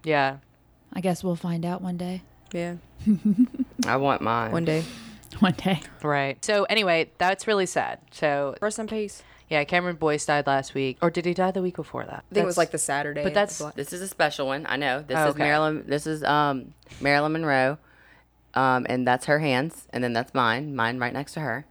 [0.05, 0.37] yeah.
[0.95, 2.21] I guess we'll find out one day.
[2.53, 2.75] Yeah,
[3.87, 4.53] I want mine.
[4.53, 4.85] one day.
[5.39, 5.81] One day.
[6.03, 6.45] Right.
[6.45, 7.99] So anyway, that's really sad.
[8.11, 9.23] So Rest in peace.
[9.49, 12.23] yeah, Cameron Boyce died last week, or did he die the week before that?
[12.31, 13.23] I think it was like the Saturday.
[13.25, 14.67] but that's- This is a special one.
[14.69, 15.01] I know.
[15.01, 15.39] This Oh, is okay.
[15.45, 15.85] Marilyn.
[15.89, 17.79] This is um Marilyn Monroe,
[18.53, 20.77] um, and that's her hands, and then that's mine.
[20.77, 21.65] Mine right next to her.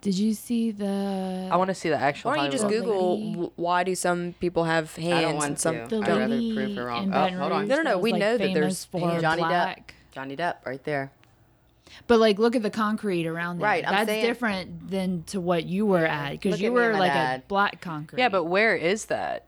[0.00, 1.48] Did you see the?
[1.50, 2.30] I want to see the actual.
[2.30, 3.30] Why don't you just Hollywood- Google lady.
[3.32, 5.86] w- why do some people have hands I don't and want some to.
[5.88, 7.12] the I'd rather prove her wrong.
[7.12, 7.68] Oh, hold on.
[7.68, 8.84] No, no, no, we like, know that there's.
[8.86, 9.94] Johnny black.
[10.10, 10.14] Depp.
[10.14, 11.10] Johnny Depp, right there.
[12.06, 13.64] But like, look at the concrete around there.
[13.68, 16.92] Right, I'm That's saying- different than to what you were at because you at were
[16.96, 17.40] like dad.
[17.40, 18.20] a black concrete.
[18.20, 19.44] Yeah, but where is that?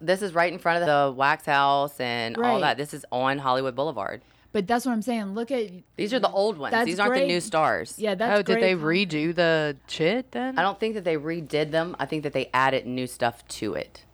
[0.00, 2.60] This is right in front of the wax house and all Right.
[2.60, 2.76] that.
[2.76, 4.20] This is on Hollywood Boulevard.
[4.52, 5.34] But that's what I'm saying.
[5.34, 6.72] Look at These are the old ones.
[6.72, 7.28] That's These aren't the great.
[7.28, 7.94] new stars.
[7.98, 8.14] yeah.
[8.14, 10.58] That's oh, did they con- redo the shit then?
[10.58, 11.94] I don't think that they redid them.
[11.98, 14.04] I think that they added new stuff to it.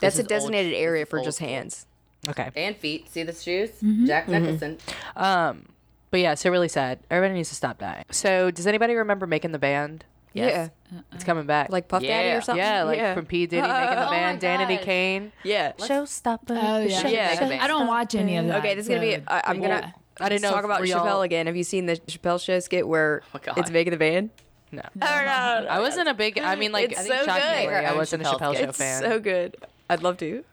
[0.00, 1.48] That's This a is old- designated this area is for old just school.
[1.48, 1.86] hands.
[2.28, 2.50] Okay.
[2.56, 3.10] And feet.
[3.10, 3.70] See the shoes?
[3.82, 4.06] Mm-hmm.
[4.06, 4.78] Jack Nicholson.
[5.16, 5.66] Um,
[6.10, 6.98] but yeah, so really sad.
[7.10, 8.04] Everybody needs to stop dying.
[8.10, 10.04] So does anybody remember making the band?
[10.32, 10.70] Yes.
[10.92, 11.00] Uh-uh.
[11.12, 11.70] It's coming back.
[11.70, 12.36] Like Puff Daddy Yeah.
[12.36, 12.64] or something.
[12.64, 14.84] yeah, like from P Diddy making the Oh band, my Danity gosh.
[14.84, 15.32] Kane.
[15.42, 15.72] yeah.
[15.72, 16.50] Showstopper.
[16.50, 17.00] Oh yeah.
[17.00, 17.46] should Yeah.
[17.48, 17.60] make.
[17.62, 18.58] I don't watch any of that.
[18.58, 19.14] Okay, this is gonna be.
[19.16, 19.94] so- I, I'm gonna.
[20.20, 21.46] I didn't know talk if about we Chappelle again.
[21.46, 23.56] Have you seen the Chappelle show skit where Oh, God.
[23.58, 24.30] it's making the band?
[24.72, 24.82] No.
[25.00, 26.38] Oh, no, no, I wasn't a big.
[26.38, 27.84] I mean, like, It's I think so shockingly, good.
[27.84, 28.58] I wasn't a Chappelle good.
[28.58, 29.00] show It's fan.
[29.02, 29.56] so good.
[29.88, 30.44] I'd love to.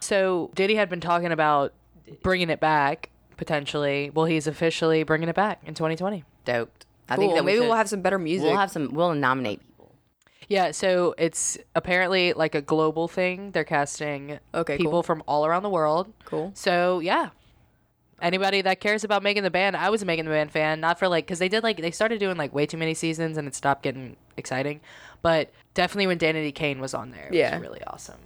[0.00, 1.72] So Diddy had been talking about
[2.22, 4.10] bringing it back potentially.
[4.12, 6.24] Well, he's officially bringing it back in 2020.
[6.44, 6.84] Doped.
[7.08, 7.22] I Cool.
[7.24, 8.48] think that Maybe should- we'll have some better music.
[8.48, 8.92] We'll have some.
[8.94, 9.92] We'll nominate people.
[10.48, 13.50] Yeah, so it's apparently like a global thing.
[13.52, 15.02] They're casting Okay, people cool.
[15.02, 16.12] from all around the world.
[16.24, 16.50] Cool.
[16.54, 17.30] So yeah,
[18.20, 20.80] anybody that cares about making the band, I was a making the band fan.
[20.80, 23.36] Not for like because they did like they started doing like way too many seasons
[23.36, 24.80] and it stopped getting exciting.
[25.22, 27.54] But definitely when Danity Kane was on there, it Yeah.
[27.54, 28.18] was really awesome.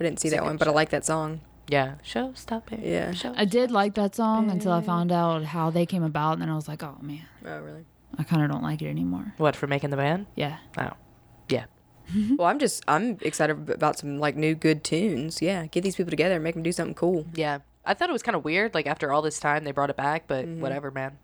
[0.00, 1.40] I didn't see It's that one, but I like that song.
[1.68, 2.80] Yeah, show stop it.
[2.80, 3.12] Yeah.
[3.12, 3.34] show.
[3.36, 6.48] I did like that song until I found out how they came about, and then
[6.48, 7.84] I was like, oh man, Oh, really?
[8.18, 9.34] I kind of don't like it anymore.
[9.36, 10.26] What for making the band?
[10.34, 10.58] Yeah.
[10.78, 10.90] Oh,
[11.48, 11.64] yeah.
[12.38, 15.42] Well, I'm just I'm excited about some like new good tunes.
[15.42, 17.26] Yeah, get these people together and make them do something cool.
[17.34, 17.58] Yeah.
[17.84, 18.74] I thought it was kind of weird.
[18.74, 20.60] Like after all this time, they brought it back, but mm-hmm.
[20.60, 21.18] whatever, man.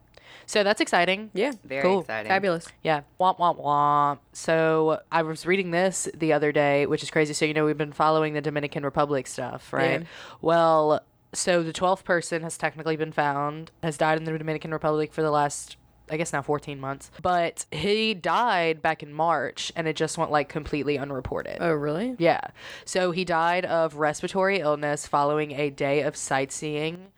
[0.47, 1.31] So that's exciting.
[1.35, 2.01] Yeah, Very Cool.
[2.01, 2.29] exciting.
[2.31, 2.67] fabulous.
[2.83, 3.03] Yeah.
[3.21, 4.19] Womp womp womp.
[4.33, 7.33] So I was reading this the other day, which is crazy.
[7.33, 10.01] So you know we've been following the Dominican Republic stuff, right?
[10.01, 10.07] Yeah.
[10.41, 11.01] Well,
[11.33, 15.23] so the twelfth person has technically been found, has died in the Dominican Republic for
[15.23, 15.77] the last
[16.11, 17.11] I guess now 14 months.
[17.23, 21.59] But he died back in March and it just went like completely unreported.
[21.61, 22.17] Oh, really?
[22.19, 22.41] Yeah.
[22.85, 27.09] So he died of respiratory illness following a day of sightseeing.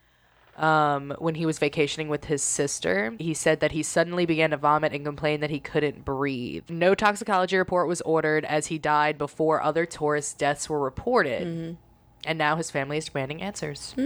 [0.57, 4.57] Um, when he was vacationing with his sister, he said that he suddenly began to
[4.57, 6.71] vomit and complained that he couldn't breathe.
[6.71, 11.77] No toxicology report was ordered as he died before other tourist deaths were reported.
[12.25, 13.97] And now his family is demanding answers.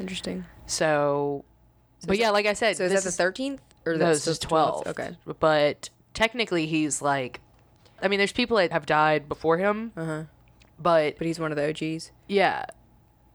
[0.00, 0.46] Interesting.
[0.64, 1.44] So,
[2.06, 4.38] but yeah, like I said, So is this that the thirteenth or no, this is
[4.38, 4.86] the 12.
[4.88, 5.16] Okay.
[5.38, 7.40] But technically, he's like,
[8.02, 9.92] I mean, there's people that have died before him.
[9.96, 10.24] Uh-huh.
[10.78, 12.10] But But he's one of the OGs.
[12.26, 12.66] Yeah.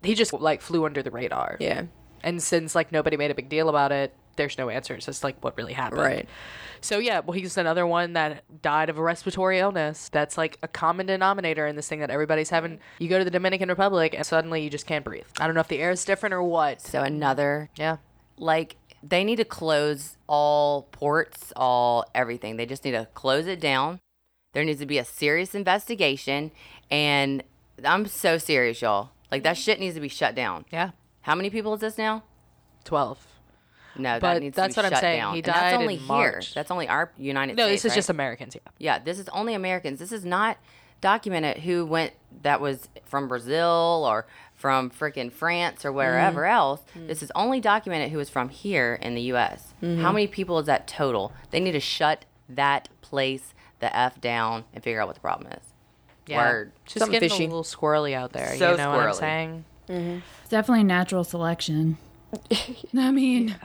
[0.03, 1.57] He just like flew under the radar.
[1.59, 1.84] Yeah.
[2.24, 5.07] And since like nobody made a big deal about it, there's no answers.
[5.07, 6.01] It's like what really happened.
[6.01, 6.30] Right.
[6.82, 10.09] So yeah, well he's another one that died of a respiratory illness.
[10.09, 12.80] That's like a common denominator in this thing that everybody's having.
[12.99, 15.26] You go to the Dominican Republic and suddenly you just can't breathe.
[15.39, 16.82] I don't know if the air is different or what.
[16.82, 17.97] So another Yeah.
[18.42, 22.58] Like they need to close all ports, all everything.
[22.58, 24.00] They just need to close it down.
[24.54, 26.52] There needs to be a serious investigation
[26.89, 27.44] and
[27.86, 29.12] I'm so serious, y'all.
[29.32, 30.66] Like that shit needs to be shut down.
[30.72, 30.92] Yeah.
[31.22, 32.24] How many people is this now?
[32.84, 33.26] 12.
[33.98, 35.20] No, But that needs that's to be what I'm shut saying.
[35.20, 35.34] down.
[35.34, 36.08] He And that's died in only here.
[36.08, 36.54] March.
[36.54, 37.68] That's only our United No, States.
[37.68, 37.96] No, this is right?
[37.96, 38.72] just Americans, yeah.
[38.78, 40.00] Yeah, this is only Americans.
[40.00, 40.58] This is not
[41.02, 42.14] documented who went
[42.44, 44.28] that was from Brazil or
[44.62, 45.97] from freaking France or mm-hmm.
[45.97, 46.82] wherever else.
[46.95, 47.07] Mm-hmm.
[47.07, 49.74] This is only documented who was from here in the US.
[49.82, 50.03] Mm-hmm.
[50.03, 51.34] How many people is that total?
[51.49, 55.51] They need to shut that place the f down and figure out what the problem
[55.51, 55.64] is.
[56.28, 56.38] Yeah.
[56.38, 56.72] Word.
[56.86, 57.45] Just Something getting fishy.
[57.45, 58.55] a little squirrely out there.
[58.55, 59.20] So you know what I'm squirrely.
[59.20, 59.66] saying?
[59.89, 61.97] It's definitely natural selection.
[62.95, 63.55] I mean,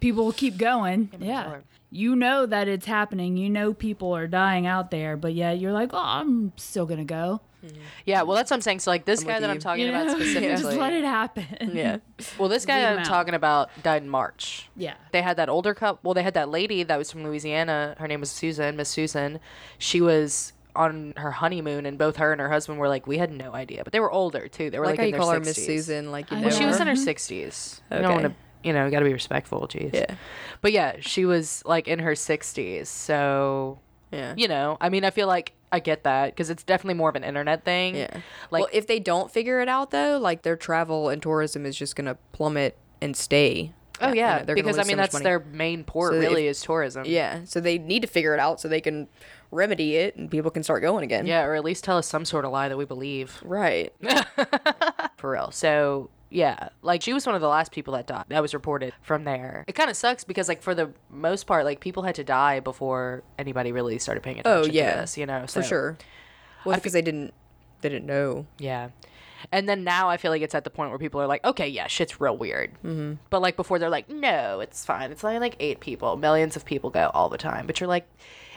[0.00, 1.10] people will keep going.
[1.18, 1.48] Yeah.
[1.48, 1.64] Lord.
[1.92, 3.36] You know that it's happening.
[3.36, 6.98] You know people are dying out there, but yet you're like, oh, I'm still going
[6.98, 7.42] to go.
[7.60, 7.68] Hmm.
[8.06, 8.80] Yeah, well, that's what I'm saying.
[8.80, 10.14] So, like, this I'm guy with that I'm talking You about know?
[10.16, 10.48] specifically.
[10.56, 11.46] Just let it happen.
[11.74, 11.98] Yeah.
[12.38, 13.04] Well, this guy Leave him I'm out.
[13.06, 14.68] talking about died in March.
[14.76, 14.94] Yeah.
[15.10, 16.00] They had that older couple.
[16.02, 17.94] Well, they had that lady that was from Louisiana.
[17.98, 19.38] Her name was Susan, Miss Susan.
[19.76, 23.30] She was on her honeymoon, and both her and her husband were like, we had
[23.30, 24.70] no idea, but they were older too.
[24.70, 26.10] They were like like, how in you their call her Miss Susan.
[26.10, 26.44] Like you know.
[26.44, 27.08] Well, she was in her mm-hmm.
[27.08, 27.80] 60s.
[27.90, 28.22] You don't Okay.
[28.22, 29.66] want to, you know, got to be respectful.
[29.68, 29.92] Jeez.
[29.92, 30.14] Yeah.
[30.62, 32.86] But yeah, she was like in her 60s.
[32.86, 33.78] So,
[34.10, 34.32] Yeah.
[34.36, 37.16] you know, I mean, I feel like I get that because it's definitely more of
[37.16, 37.96] an internet thing.
[37.96, 38.20] Yeah.
[38.50, 41.76] Like, well, if they don't figure it out though, like their travel and tourism is
[41.76, 43.72] just gonna plummet and stay.
[44.00, 44.44] oh, You yeah.
[44.46, 45.22] know, because, I lose so mean, that's money.
[45.24, 47.04] their main port, So if- really, is tourism.
[47.06, 47.40] Yeah.
[47.44, 49.08] So they need to figure it out so they can
[49.50, 51.26] remedy it and people can start going again.
[51.26, 53.38] Yeah, or at least tell us some sort of lie that we believe.
[53.44, 53.92] Right.
[55.16, 55.50] For real.
[55.52, 58.24] So, yeah, like she was one of the last people that died.
[58.28, 59.64] That was reported from there.
[59.68, 62.60] It kind of sucks because, like, for the most part, like people had to die
[62.60, 64.94] before anybody really started paying attention Oh yeah.
[64.94, 65.46] to this, you know?
[65.46, 65.98] For sure.
[66.64, 67.34] Well, because they didn't
[67.82, 68.46] they didn't know.
[68.58, 68.90] Yeah.
[69.50, 71.66] And then now I feel like it's at the point where people are like, okay,
[71.66, 72.72] yeah, shit's real weird.
[72.84, 73.14] Mm-hmm.
[73.28, 75.10] But like before, they're like, no, it's fine.
[75.10, 76.16] It's only like eight people.
[76.16, 77.66] Millions of people go all the time.
[77.66, 78.08] But you're like,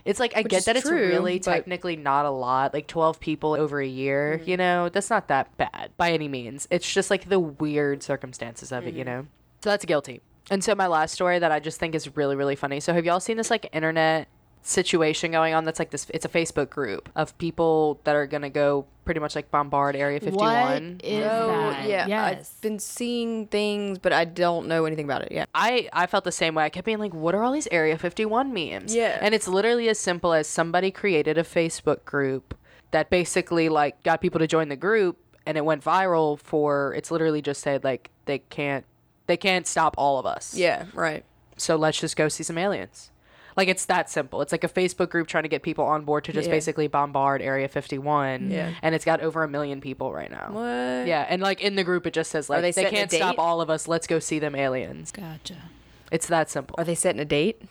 [0.06, 2.74] it's like, I Which get that it's really but- technically not a lot.
[2.74, 4.58] Like 12 people over a year, you mm-hmm.
[4.58, 6.68] know, that's not that bad by any means.
[6.70, 9.10] It's just like the weird circumstances of it, you mm-hmm.
[9.10, 9.28] know?
[9.64, 10.22] So that's guilty.
[10.52, 12.80] And so my last story that I just think is really, really funny.
[12.80, 14.28] So have y'all seen this like internet
[14.68, 18.50] situation going on that's like this it's a facebook group of people that are gonna
[18.50, 21.88] go pretty much like bombard area 51 What is Oh that?
[21.88, 22.08] yeah.
[22.08, 22.54] Yes.
[22.56, 25.48] I've been seeing things, but I don't know anything about it yet.
[25.54, 26.64] I, I felt the same way.
[26.64, 28.96] I kept being like, what are all these Area 51 memes?
[28.96, 29.20] Yeah.
[29.22, 32.58] And it's literally as simple as somebody created a Facebook group
[32.90, 37.12] that basically like got people to join the group and it went viral for it's
[37.12, 38.86] literally just said like they can't
[39.28, 40.56] they can't stop all of us.
[40.56, 40.86] Yeah.
[40.96, 41.24] Right.
[41.58, 43.12] So let's just go see some aliens.
[43.56, 44.42] Like it's that simple.
[44.42, 46.56] It's like a Facebook group trying to get people on board to just Yeah.
[46.56, 48.52] basically bombard Area 51.
[48.52, 48.74] Yeah.
[48.82, 50.50] And it's got over a million people right now.
[50.52, 51.08] What?
[51.08, 53.62] Yeah, and like in the group, it just says like they they, can't stop all
[53.62, 53.88] of us.
[53.88, 55.12] Let's go see them aliens.
[55.12, 55.56] Gotcha.
[56.12, 56.76] It's that simple.
[56.78, 57.62] Are they setting a date?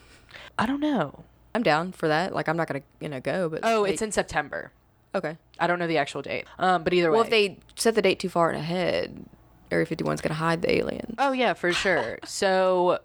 [0.58, 1.24] I don't know.
[1.54, 2.34] I'm down for that.
[2.34, 4.72] Like I'm not gonna you know go, but Oh, they- it's in September.
[5.14, 5.36] okay.
[5.58, 6.46] I don't know the actual date.
[6.58, 7.16] Um, but either way.
[7.16, 9.24] Well, if they set the date too far ahead,
[9.70, 11.14] Area 51's gonna hide the aliens.
[11.18, 12.18] Oh yeah, for sure.
[12.24, 12.98] so,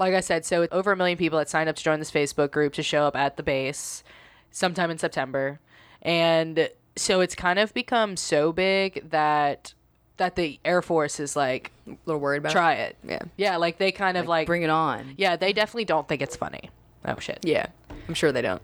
[0.00, 2.50] like I said, so over a million people that signed up to join this Facebook
[2.50, 4.02] group to show up at the base
[4.50, 5.60] sometime in September,
[6.02, 9.74] and so it's kind of become so big that
[10.16, 12.52] that the Air Force is like, A little worried about.
[12.52, 12.96] try it.
[13.06, 13.20] Yeah.
[13.38, 15.14] Yeah, like they kind of like, Bring it on.
[15.16, 16.68] yeah, they definitely don't think it's funny.
[17.06, 17.38] Oh shit.
[17.42, 17.66] Yeah.
[18.06, 18.60] I'm sure they don't.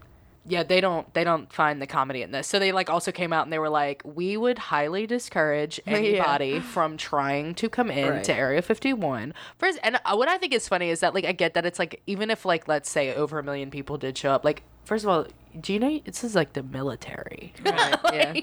[0.49, 3.33] Yeah they don't they don't find the comedy in this so they like also came
[3.33, 8.09] out and they were like we would highly discourage anybody from trying to come in
[8.09, 8.25] Right.
[8.25, 11.55] to area 51 first and what i think is funny is that like i get
[11.55, 14.45] that it's like even if like let's say over a million people did show up
[14.45, 15.27] like first of all
[15.61, 17.97] do you know this is like the military Right.
[18.13, 18.35] yeah.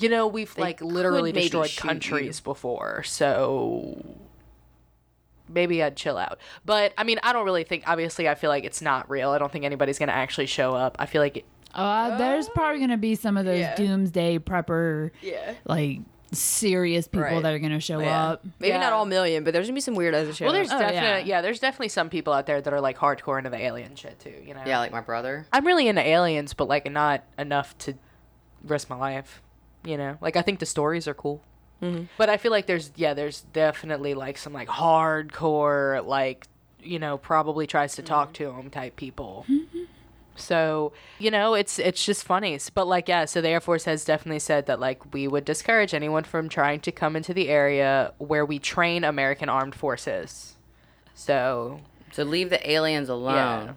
[0.00, 4.02] You know we've like literally destroyed countries before so
[5.48, 6.38] maybe I'd chill out.
[6.64, 7.84] But I mean, I don't really think.
[7.86, 9.30] Obviously, I feel like it's not real.
[9.30, 10.96] I don't think anybody's gonna actually show up.
[10.98, 11.44] I feel like, it,
[11.74, 13.74] Uh, there's probably gonna be some of those yeah.
[13.76, 15.54] doomsday prepper, Yeah.
[15.66, 16.00] like
[16.32, 17.42] serious people Right.
[17.42, 18.28] that are gonna show Yeah.
[18.30, 18.44] up.
[18.58, 18.80] Maybe Yeah.
[18.80, 20.76] not all million, but there's gonna be some weirdos that show well, there's up.
[20.76, 21.36] Oh, definitely, yeah.
[21.36, 21.40] yeah.
[21.40, 24.34] there's definitely some people out there that are like hardcore into the alien shit too.
[24.44, 25.46] You know, Yeah, like my brother.
[25.52, 27.94] I'm really into aliens, but like not enough to
[28.62, 29.40] risk my life.
[29.84, 31.40] You know, like I think the stories are cool.
[31.82, 32.04] Mm-hmm.
[32.16, 36.46] But I feel like there's yeah, there's definitely like some like hardcore like
[36.82, 38.08] you know probably tries to Mm-hmm.
[38.14, 39.46] talk to him type people.
[40.36, 44.04] So you know it's it's just funny, but like yeah, so the Air Force has
[44.04, 48.12] definitely said that like we would discourage anyone from trying to come into the area
[48.18, 50.54] where we train American armed forces.
[51.14, 51.80] So
[52.12, 53.34] So leave the aliens alone.
[53.34, 53.72] yeah,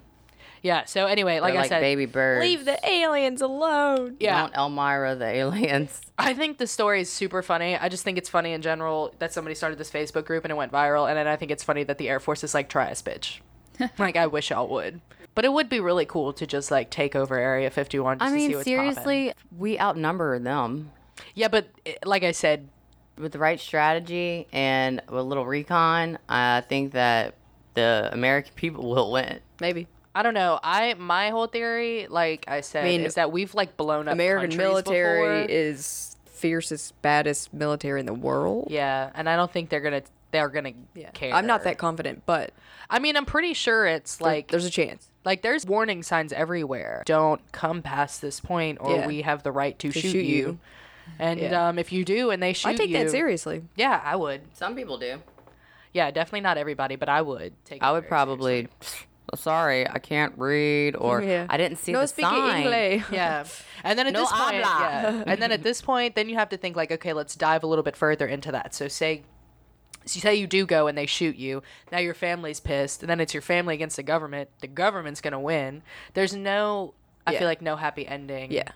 [0.85, 2.41] so anyway, like They're I said, baby birds.
[2.41, 4.17] Leave the aliens alone.
[4.19, 6.01] yeah, Mount Elmyra, the aliens.
[6.17, 7.75] I think the story is super funny.
[7.77, 10.55] I just think it's funny in general that somebody started this Facebook group and it
[10.55, 11.07] went viral.
[11.09, 13.39] And then I think it's funny that the Air Force is like, try us, bitch.
[13.97, 15.01] like, I wish y'all would.
[15.33, 18.33] But it would be really cool to just like take over Area 51 just I
[18.33, 18.93] to see mean, what's poppin'.
[18.93, 20.91] seriously, we outnumber them.
[21.33, 22.67] Yeah, but eh, like I said,
[23.17, 27.35] With the right strategy and a little recon, I think that
[27.73, 29.39] the American people will win.
[29.59, 29.87] Maybe.
[30.13, 30.59] I don't know.
[30.61, 34.57] I my whole theory, like I said, mean, is that we've like blown up American
[34.57, 35.49] military before.
[35.57, 38.67] is fiercest, baddest military in the world.
[38.71, 40.73] Yeah, and I don't think they're gonna they're gonna
[41.13, 41.33] care.
[41.33, 42.51] I'm not that confident, but
[42.89, 45.07] I mean, I'm pretty sure it's like like there's a chance.
[45.23, 47.03] Like there's warning signs everywhere.
[47.05, 49.07] Don't come past this point, or Yeah.
[49.07, 50.35] we have the right to, shoot, shoot you.
[50.35, 50.59] you.
[51.19, 51.67] And Yeah.
[51.69, 53.63] um, if you do, and they shoot I take you, that seriously.
[53.75, 54.41] Yeah, I would.
[54.53, 55.21] Some people do.
[55.93, 57.83] Yeah, definitely not everybody, but I would take.
[57.83, 58.67] I it would very probably.
[59.35, 61.47] Sorry, I can't read, or Yeah.
[61.49, 62.63] I didn't see No the speaking sign.
[62.63, 63.03] English.
[63.11, 63.45] yeah
[63.83, 65.23] and then at No this point yeah.
[65.27, 67.67] and then at this point then you have to think like okay let's dive a
[67.67, 69.23] little bit further into that so say
[70.05, 71.61] so say you do go and they shoot you
[71.91, 75.39] now your family's pissed and then it's your family against the government the government's gonna
[75.39, 75.81] win
[76.13, 76.93] there's no
[77.25, 77.39] i Yeah.
[77.39, 78.69] feel like no happy ending Yeah.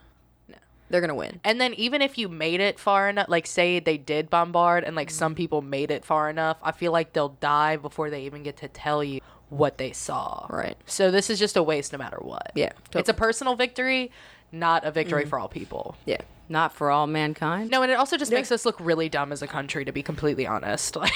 [0.48, 0.56] No.
[0.90, 1.40] They're gonna win.
[1.44, 4.96] and then even if you made it far enough like say they did bombard and
[4.96, 5.38] like some mm-hmm.
[5.38, 8.68] people made it far enough i feel like they'll die before they even get to
[8.68, 9.20] tell you
[9.58, 10.78] what they saw Right.
[10.86, 14.12] so this is just a waste no matter what Yeah, it's a personal victory
[14.52, 15.30] not a victory mm-hmm.
[15.30, 16.22] for all people Yeah.
[16.48, 17.72] Not for all mankind.
[17.72, 20.04] no, and it also just makes us look really dumb as a country, to be
[20.04, 20.96] completely honest.
[21.06, 21.12] Like,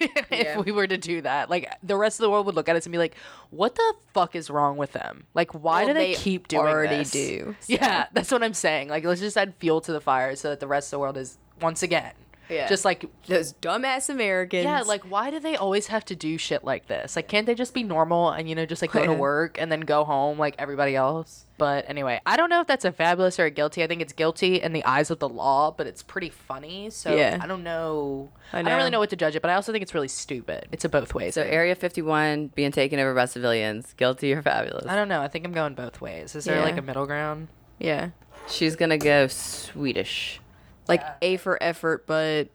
[0.30, 0.58] Yeah.
[0.58, 2.76] if we were to do that, like the rest of the world would look at
[2.76, 3.14] us and be like,
[3.50, 5.26] "What the fuck is wrong with them?
[5.34, 8.54] Like, why Well, do they, they keep doing already this?" do, Yeah, that's what I'm
[8.54, 8.88] saying.
[8.88, 11.18] Like, let's just add fuel to the fire so that the rest of the world
[11.18, 12.12] is once again,
[12.50, 12.68] Yeah.
[12.68, 13.04] just like.
[13.26, 14.64] Those dumbass Americans.
[14.64, 17.16] Yeah, like why do they always have to do shit like this?
[17.16, 19.70] Like can't they just be normal and you know just like go to work and
[19.70, 21.46] then go home like everybody else?
[21.58, 23.82] But anyway, I don't know if that's a fabulous or a guilty.
[23.84, 26.88] I think it's guilty in the eyes of the law, but it's pretty funny.
[26.88, 27.38] So Yeah.
[27.40, 28.30] I don't know.
[28.52, 28.94] I, I don't really know.
[28.96, 30.68] know what to judge it, but I also think it's really stupid.
[30.72, 31.34] It's a both ways.
[31.34, 31.52] So thing.
[31.52, 34.86] Area 51 being taken over by civilians, guilty or fabulous?
[34.86, 35.20] I don't know.
[35.20, 36.34] I think I'm going both ways.
[36.34, 37.48] Is there like a middle ground?
[37.78, 38.10] yeah.
[38.48, 40.40] She's gonna go Swedish.
[40.88, 42.48] Like A for effort, but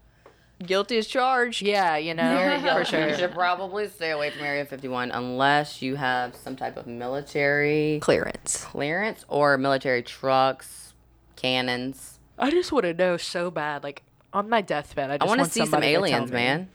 [0.65, 1.61] guilty as charged.
[1.61, 3.07] Yeah, you know, for sure.
[3.09, 7.99] You should probably stay away from Area 51 unless you have some type of military
[8.01, 8.63] Clearance.
[8.65, 10.93] clearance or military trucks,
[11.35, 12.19] cannons.
[12.37, 13.83] I just want to know so bad.
[13.83, 14.03] Like
[14.33, 16.69] on my deathbed, I I want to see some somebody to tell aliens, man.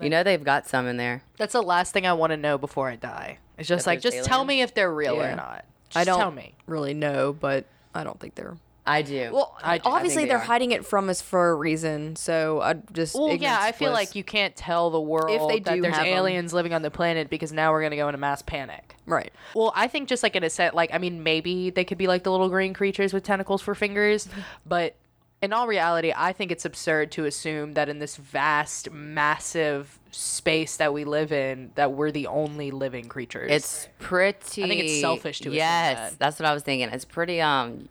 [0.00, 1.22] You know they've got some in there.
[1.38, 3.38] That's the last thing I want to know before I die.
[3.56, 5.64] It's just That like, just there's tell me if they're real or not.
[5.88, 6.56] Just I don't tell me.
[6.66, 8.56] really know, but I don't think they're.
[8.86, 9.30] I do.
[9.32, 10.44] Well, I- I think obviously they they are are.
[10.44, 12.16] hiding it from us for a reason.
[12.16, 13.14] So I just.
[13.14, 13.98] Well, yeah, I feel bliss.
[14.08, 16.12] like you can't tell the world if they that do there's have 'em.
[16.12, 18.96] aliens living on the planet because now we're gonna go into mass panic.
[19.06, 19.32] Right.
[19.54, 22.06] Well, I think just like in a set, like I mean, maybe they could be
[22.06, 24.28] like the little green creatures with tentacles for fingers,
[24.66, 24.94] but
[25.42, 30.76] in all reality, I think it's absurd to assume that in this vast, massive space
[30.78, 33.50] that we live in, that we're the only living creatures.
[33.50, 34.62] it's pretty.
[34.64, 36.18] I think it's selfish to assume Yes, that.
[36.18, 36.88] that's what I was thinking.
[36.90, 37.88] It's pretty um,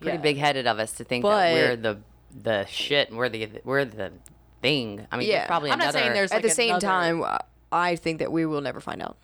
[0.00, 0.22] pretty Yeah.
[0.22, 1.98] big headed of us to think But- that we're the
[2.42, 3.08] the shit.
[3.08, 4.12] and We're the we're the
[4.60, 5.06] thing.
[5.10, 5.38] I mean, Yeah.
[5.38, 7.24] there's probably I'm not saying there's At like the same another- time,
[7.72, 9.16] I think that we will never find out.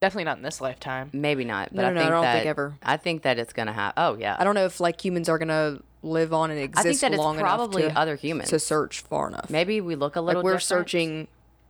[0.00, 1.08] definitely not in this lifetime.
[1.14, 2.74] Maybe not, but No, I no, no, think I don't that think ever.
[2.82, 3.94] I think that it's gonna happen.
[4.02, 6.84] Oh yeah, I don't know if like humans are gonna live on and I exist
[6.86, 8.50] think that it's long probably enough to, other humans.
[8.50, 9.48] to search far enough.
[9.48, 10.40] Maybe we look a little.
[10.42, 10.62] like we're different.
[10.64, 11.28] searching.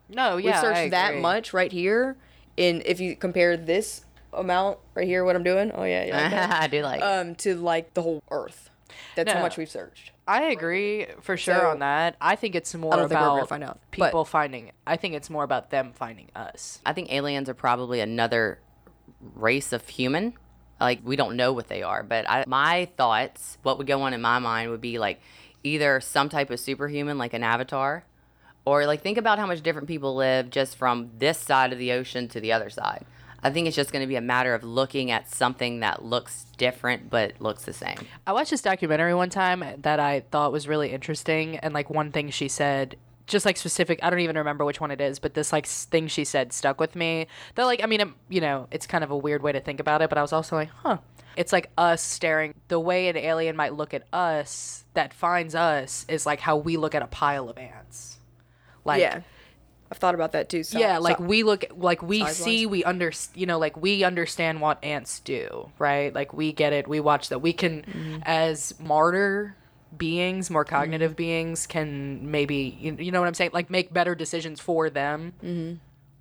[0.08, 2.16] No, yeah, We've I searched that much right here.
[2.58, 4.04] And if you compare this
[4.36, 6.62] amount right here, what I'm doing, oh yeah, yeah, like that?
[6.62, 7.02] I do like.
[7.02, 8.70] um, to like the whole Earth.
[9.16, 10.12] That's how much we've searched.
[10.26, 12.16] I agree for sure So- on that.
[12.20, 14.72] I think it's more I don't think we're about gonna find out, but- people finding.
[14.86, 16.80] I think it's more about them finding us.
[16.86, 18.60] I think aliens are probably another
[19.34, 20.34] race of human.
[20.80, 24.12] Like we don't know what they are, but I, my thoughts, what would go on
[24.12, 25.20] in my mind would be like
[25.62, 28.04] either some type of superhuman, like an avatar,
[28.64, 31.92] or like think about how much different people live just from this side of the
[31.92, 33.04] ocean to the other side.
[33.44, 36.46] I think it's just going to be a matter of looking at something that looks
[36.56, 37.98] different but looks the same.
[38.26, 42.10] I watched this documentary one time that I thought was really interesting, and like one
[42.10, 45.34] thing she said, just like specific, I don't even remember which one it is, but
[45.34, 47.26] this like thing she said stuck with me.
[47.54, 49.78] That like, I mean, it, you know, it's kind of a weird way to think
[49.78, 50.98] about it, but I was also like, huh.
[51.36, 52.54] It's like us staring.
[52.68, 56.76] The way an alien might look at us that finds us is like how we
[56.76, 58.18] look at a pile of ants.
[58.84, 59.22] Like, yeah,
[59.92, 60.62] I've thought about that too.
[60.64, 64.02] So, yeah, like so- we look like we see, we under, you know, like we
[64.04, 66.12] understand what ants do, right?
[66.14, 66.88] Like we get it.
[66.88, 67.38] We watch that.
[67.40, 68.16] We can, Mm-hmm.
[68.24, 69.56] as martyr
[69.96, 73.50] beings, more cognitive beings, can maybe, you, you know what I'm saying?
[73.52, 75.74] Like make better decisions for them Mm-hmm.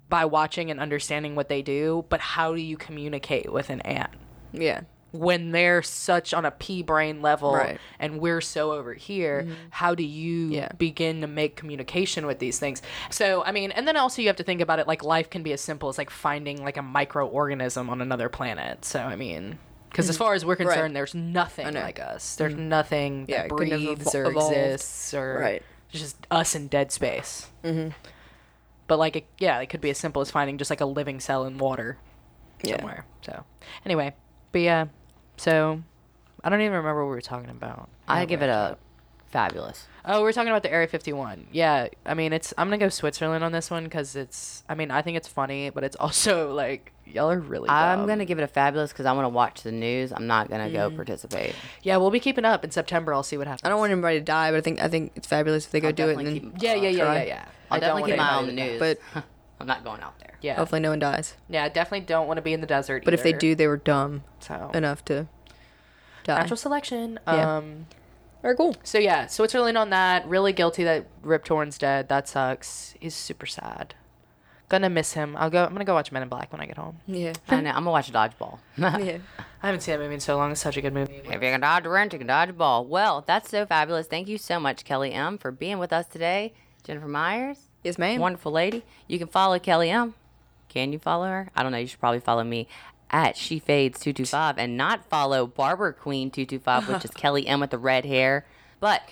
[0.10, 2.06] by watching and understanding what they do.
[2.10, 4.12] But how do you communicate with an ant?
[4.52, 4.82] yeah,
[5.14, 7.80] when they're such on a pea brain level Right.
[8.00, 9.54] and we're so over here mm-hmm.
[9.70, 10.70] how do you Yeah.
[10.78, 14.38] begin to make communication with these things so i mean and then also you have
[14.38, 16.82] to think about it like life can be as simple as like finding like a
[16.82, 19.60] microorganism on another planet so i mean
[19.90, 20.24] because as mm-hmm.
[20.24, 22.70] far as we're concerned there's nothing like us there's mm-hmm.
[22.70, 24.58] nothing that it breathes evol- or evolved.
[24.58, 25.64] exists or Right.
[25.92, 27.90] just us in dead space mm-hmm.
[28.88, 31.20] but like it, yeah it could be as simple as finding just like a living
[31.20, 32.00] cell in water
[32.64, 32.78] Yeah.
[32.78, 33.06] somewhere.
[33.22, 33.44] So
[33.86, 34.16] anyway,
[34.54, 34.86] but yeah,
[35.44, 35.82] so
[36.44, 37.90] I don't even remember what we were talking about.
[38.08, 38.78] I Yeah, give it have a
[39.30, 39.88] fabulous.
[40.06, 41.48] Oh, we're talking about the Area 51.
[41.52, 42.54] Yeah, I mean, it's.
[42.58, 44.64] I'm gonna go Switzerland on this one because it's.
[44.68, 47.70] I mean, I think it's funny, but it's also like y'all are really.
[47.70, 48.08] I'm dumb.
[48.08, 50.12] gonna give it a fabulous because I want to watch the news.
[50.12, 50.96] I'm not gonna go Mm.
[50.98, 51.56] participate.
[51.84, 53.14] Yeah, we'll be keeping up in September.
[53.14, 53.62] I'll see what happens.
[53.64, 55.80] I don't want anybody to die, but I think I think it's fabulous if they
[55.80, 57.46] go I'll do it and definitely then keep- Yeah, yeah, yeah, yeah, yeah.
[57.72, 58.98] I'll I don't definitely want keep my eye on anybody the to news.
[59.14, 59.24] But-
[59.60, 60.38] I'm not going out there.
[60.42, 61.36] Yeah, hopefully no one dies.
[61.50, 63.06] yeah, definitely don't want to be in the desert.
[63.06, 63.40] But if they either.
[63.40, 65.28] do, they were dumb so enough to
[66.24, 66.40] die.
[66.40, 67.20] natural selection.
[67.28, 67.58] Yeah.
[67.58, 67.86] Um.
[68.42, 68.76] Very cool.
[68.84, 70.28] So yeah, Switzerland on that.
[70.28, 72.10] Really guilty that Rip Torn's dead.
[72.10, 72.94] That sucks.
[73.00, 73.96] He's super sad.
[74.68, 75.38] Gonna miss him.
[75.38, 75.64] I'll go.
[75.64, 77.00] I'm gonna go watch Men in Black when I get home.
[77.08, 77.34] Yeah.
[77.48, 77.70] I know.
[77.70, 78.60] I'm gonna watch Dodgeball.
[78.78, 79.20] yeah.
[79.62, 80.52] I haven't seen that movie in so long.
[80.52, 81.22] It's such a good movie.
[81.24, 82.86] If you can dodge a wrench, you can dodge a ball.
[82.86, 84.08] Well, that's so fabulous.
[84.08, 86.54] Thank you so much, Kelly M, for being with us today.
[86.84, 88.20] Jennifer Myers, Yes, ma'am.
[88.20, 88.84] wonderful lady.
[89.08, 90.14] You can follow Kelly M.
[90.70, 91.50] Can you follow her?
[91.56, 91.78] I don't know.
[91.78, 92.68] You should probably follow me
[93.12, 97.06] at she fades two two five and not follow Barber Queen two two five, which
[97.06, 98.46] is Kelly M with the red hair.
[98.80, 99.04] But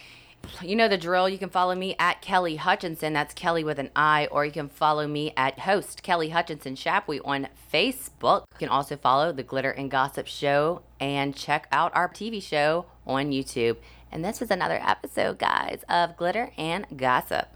[0.63, 1.29] you know the drill.
[1.29, 3.13] You can follow me at Kelly Hutchinson.
[3.13, 7.19] That's Kelly with an I, or you can follow me at host Kelly Hutchinson Shapley
[7.19, 8.45] on Facebook.
[8.53, 12.85] You can also follow the Glitter and Gossip Show and check out our TV show
[13.05, 13.77] on YouTube.
[14.11, 17.47] And this was another episode, guys, of Glitter and Gossip.